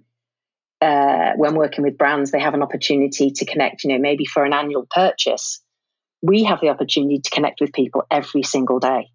uh, 0.80 1.32
when 1.36 1.54
working 1.54 1.84
with 1.84 1.96
brands, 1.96 2.32
they 2.32 2.40
have 2.40 2.54
an 2.54 2.62
opportunity 2.62 3.30
to 3.30 3.44
connect, 3.44 3.84
you 3.84 3.92
know, 3.92 3.98
maybe 3.98 4.24
for 4.24 4.44
an 4.44 4.52
annual 4.52 4.86
purchase. 4.90 5.62
We 6.22 6.44
have 6.44 6.60
the 6.60 6.68
opportunity 6.68 7.20
to 7.20 7.30
connect 7.30 7.60
with 7.60 7.72
people 7.72 8.04
every 8.10 8.42
single 8.42 8.78
day. 8.78 9.10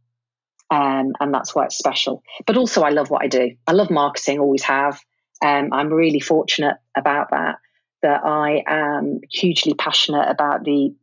Um, 0.72 1.14
and 1.20 1.34
that's 1.34 1.54
why 1.54 1.66
it's 1.66 1.78
special. 1.78 2.24
But 2.48 2.58
also, 2.58 2.82
I 2.82 2.90
love 2.90 3.10
what 3.10 3.24
I 3.24 3.28
do. 3.28 3.52
I 3.68 3.74
love 3.74 3.92
marketing, 3.92 4.40
always 4.40 4.64
have. 4.64 5.00
Um, 5.44 5.70
I'm 5.72 5.94
really 5.94 6.20
fortunate 6.20 6.78
about 6.98 7.32
that. 7.32 7.58
That 8.02 8.22
I 8.24 8.64
am 8.68 9.22
hugely 9.32 9.74
passionate 9.74 10.30
about 10.30 10.64
the 10.64 10.96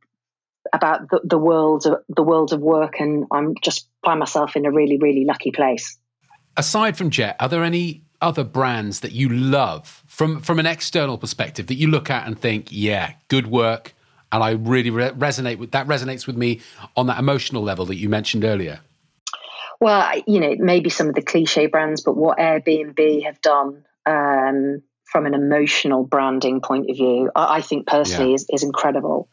about 0.72 1.10
the, 1.10 1.20
the 1.24 1.38
world 1.38 1.86
of 1.86 2.02
the 2.08 2.22
world 2.22 2.52
of 2.52 2.60
work, 2.60 3.00
and 3.00 3.26
I'm 3.30 3.54
just 3.62 3.88
find 4.04 4.20
myself 4.20 4.56
in 4.56 4.66
a 4.66 4.70
really 4.70 4.98
really 4.98 5.24
lucky 5.24 5.50
place. 5.50 5.98
Aside 6.56 6.96
from 6.96 7.10
Jet, 7.10 7.36
are 7.40 7.48
there 7.48 7.64
any 7.64 8.04
other 8.20 8.44
brands 8.44 9.00
that 9.00 9.12
you 9.12 9.28
love 9.28 10.02
from 10.06 10.40
from 10.40 10.58
an 10.60 10.66
external 10.66 11.18
perspective 11.18 11.66
that 11.66 11.74
you 11.74 11.88
look 11.88 12.08
at 12.08 12.26
and 12.26 12.38
think, 12.38 12.68
yeah, 12.70 13.14
good 13.28 13.48
work, 13.48 13.94
and 14.32 14.42
I 14.42 14.52
really 14.52 14.90
re- 14.90 15.10
resonate 15.10 15.58
with 15.58 15.70
that 15.72 15.86
resonates 15.86 16.26
with 16.26 16.36
me 16.36 16.60
on 16.96 17.06
that 17.06 17.18
emotional 17.18 17.62
level 17.62 17.86
that 17.86 17.96
you 17.96 18.08
mentioned 18.08 18.44
earlier? 18.44 18.80
Well, 19.80 20.22
you 20.26 20.40
know, 20.40 20.54
maybe 20.58 20.90
some 20.90 21.08
of 21.08 21.14
the 21.14 21.22
cliche 21.22 21.66
brands, 21.66 22.02
but 22.02 22.16
what 22.16 22.38
Airbnb 22.38 23.24
have 23.24 23.40
done 23.40 23.84
um, 24.06 24.82
from 25.04 25.26
an 25.26 25.34
emotional 25.34 26.04
branding 26.04 26.60
point 26.60 26.88
of 26.88 26.96
view, 26.96 27.30
I, 27.34 27.56
I 27.56 27.60
think 27.60 27.86
personally 27.86 28.30
yeah. 28.30 28.36
is, 28.36 28.46
is 28.52 28.62
incredible. 28.62 29.28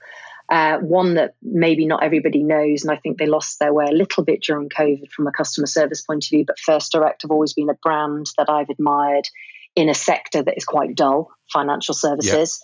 Uh, 0.51 0.79
one 0.79 1.13
that 1.13 1.35
maybe 1.43 1.85
not 1.85 2.03
everybody 2.03 2.41
knows, 2.41 2.83
and 2.83 2.91
I 2.91 2.95
think 2.95 3.19
they 3.19 3.27
lost 3.27 3.59
their 3.59 3.71
way 3.71 3.85
a 3.85 3.93
little 3.93 4.23
bit 4.23 4.41
during 4.41 4.69
COVID 4.69 5.11
from 5.11 5.27
a 5.27 5.31
customer 5.31 5.67
service 5.67 6.01
point 6.01 6.25
of 6.25 6.29
view. 6.29 6.45
But 6.45 6.57
First 6.57 6.91
Direct 6.91 7.21
have 7.21 7.29
always 7.29 7.53
been 7.53 7.69
a 7.69 7.75
brand 7.75 8.25
that 8.39 8.49
I've 8.49 8.69
admired 8.69 9.29
in 9.75 9.89
a 9.89 9.93
sector 9.93 10.41
that 10.41 10.57
is 10.57 10.65
quite 10.65 10.95
dull, 10.95 11.29
financial 11.53 11.93
services. 11.93 12.59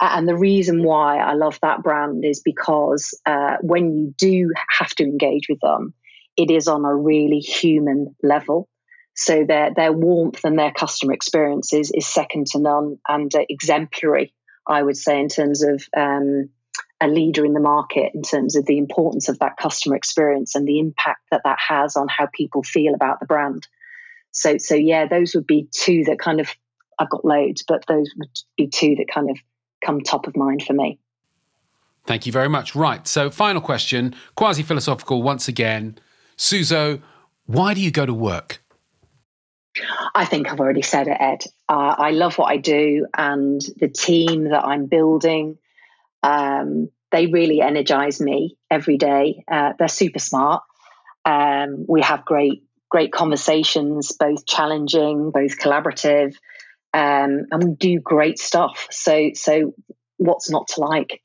And 0.00 0.28
the 0.28 0.36
reason 0.36 0.82
why 0.82 1.18
I 1.18 1.34
love 1.34 1.58
that 1.62 1.82
brand 1.82 2.24
is 2.24 2.40
because 2.40 3.18
uh, 3.26 3.56
when 3.60 3.96
you 3.96 4.14
do 4.16 4.52
have 4.78 4.90
to 4.96 5.04
engage 5.04 5.48
with 5.48 5.60
them, 5.60 5.94
it 6.36 6.50
is 6.50 6.68
on 6.68 6.84
a 6.84 6.94
really 6.94 7.38
human 7.38 8.14
level. 8.22 8.68
So 9.14 9.44
their 9.44 9.72
their 9.74 9.92
warmth 9.92 10.44
and 10.44 10.58
their 10.58 10.72
customer 10.72 11.12
experience 11.12 11.72
is, 11.72 11.92
is 11.94 12.06
second 12.06 12.48
to 12.48 12.58
none 12.58 12.98
and 13.08 13.32
uh, 13.34 13.44
exemplary, 13.48 14.34
I 14.66 14.82
would 14.82 14.96
say, 14.96 15.20
in 15.20 15.28
terms 15.28 15.62
of 15.62 15.84
um, 15.96 16.50
a 17.00 17.06
leader 17.06 17.44
in 17.44 17.52
the 17.52 17.60
market, 17.60 18.10
in 18.14 18.22
terms 18.22 18.56
of 18.56 18.66
the 18.66 18.78
importance 18.78 19.28
of 19.28 19.38
that 19.38 19.56
customer 19.56 19.94
experience 19.94 20.56
and 20.56 20.66
the 20.66 20.80
impact 20.80 21.20
that 21.30 21.42
that 21.44 21.58
has 21.68 21.96
on 21.96 22.08
how 22.08 22.26
people 22.32 22.64
feel 22.64 22.94
about 22.94 23.20
the 23.20 23.26
brand. 23.26 23.68
So 24.32 24.58
so 24.58 24.74
yeah, 24.74 25.06
those 25.06 25.34
would 25.36 25.46
be 25.46 25.68
two 25.70 26.04
that 26.06 26.18
kind 26.18 26.40
of 26.40 26.48
I've 26.98 27.10
got 27.10 27.24
loads, 27.24 27.64
but 27.66 27.84
those 27.86 28.10
would 28.16 28.30
be 28.56 28.66
two 28.66 28.96
that 28.96 29.06
kind 29.12 29.30
of 29.30 29.38
come 29.84 30.00
top 30.00 30.26
of 30.26 30.36
mind 30.36 30.62
for 30.62 30.72
me. 30.72 30.98
Thank 32.06 32.26
you 32.26 32.32
very 32.32 32.48
much. 32.48 32.74
Right. 32.74 33.06
So, 33.06 33.30
final 33.30 33.62
question, 33.62 34.14
quasi 34.34 34.62
philosophical 34.62 35.22
once 35.22 35.48
again. 35.48 35.98
Suzo, 36.36 37.00
why 37.46 37.74
do 37.74 37.80
you 37.80 37.90
go 37.90 38.04
to 38.04 38.14
work? 38.14 38.60
I 40.14 40.24
think 40.24 40.48
I've 40.48 40.60
already 40.60 40.82
said 40.82 41.08
it, 41.08 41.16
Ed. 41.18 41.44
Uh, 41.68 41.94
I 41.98 42.10
love 42.10 42.38
what 42.38 42.50
I 42.50 42.58
do, 42.58 43.06
and 43.16 43.60
the 43.78 43.88
team 43.88 44.50
that 44.50 44.64
I'm 44.64 44.86
building, 44.86 45.58
um, 46.22 46.90
they 47.10 47.26
really 47.26 47.60
energize 47.60 48.20
me 48.20 48.56
every 48.70 48.98
day. 48.98 49.44
Uh, 49.50 49.72
they're 49.78 49.88
super 49.88 50.20
smart. 50.20 50.62
Um, 51.24 51.86
we 51.88 52.02
have 52.02 52.24
great, 52.24 52.62
great 52.88 53.12
conversations, 53.12 54.12
both 54.12 54.46
challenging, 54.46 55.30
both 55.32 55.58
collaborative, 55.58 56.34
um, 56.94 57.44
and 57.50 57.62
we 57.62 57.74
do 57.74 58.00
great 58.00 58.38
stuff. 58.38 58.86
So, 58.90 59.32
so 59.34 59.74
what's 60.16 60.48
not 60.48 60.68
to 60.68 60.80
like? 60.80 61.20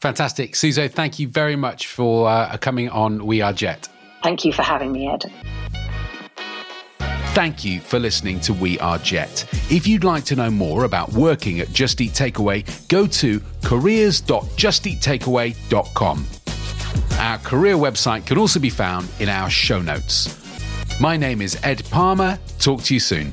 Fantastic, 0.00 0.54
Suzo. 0.54 0.90
Thank 0.90 1.18
you 1.18 1.28
very 1.28 1.56
much 1.56 1.88
for 1.88 2.26
uh, 2.28 2.56
coming 2.58 2.88
on 2.88 3.26
We 3.26 3.42
Are 3.42 3.52
Jet. 3.52 3.88
Thank 4.22 4.44
you 4.44 4.52
for 4.52 4.62
having 4.62 4.92
me, 4.92 5.10
Ed. 5.10 5.24
Thank 7.32 7.64
you 7.64 7.80
for 7.80 7.98
listening 7.98 8.38
to 8.40 8.52
We 8.54 8.78
Are 8.78 8.98
Jet. 8.98 9.46
If 9.70 9.86
you'd 9.86 10.04
like 10.04 10.24
to 10.24 10.36
know 10.36 10.50
more 10.50 10.84
about 10.84 11.12
working 11.12 11.60
at 11.60 11.70
Just 11.72 12.00
Eat 12.00 12.12
Takeaway, 12.12 12.88
go 12.88 13.06
to 13.06 13.42
careers.justeattakeaway.com. 13.62 16.26
Our 17.18 17.38
career 17.38 17.76
website 17.76 18.26
can 18.26 18.38
also 18.38 18.58
be 18.58 18.70
found 18.70 19.08
in 19.18 19.28
our 19.28 19.50
show 19.50 19.82
notes. 19.82 20.36
My 21.00 21.16
name 21.16 21.42
is 21.42 21.58
Ed 21.62 21.84
Palmer. 21.90 22.38
Talk 22.58 22.82
to 22.84 22.94
you 22.94 23.00
soon. 23.00 23.32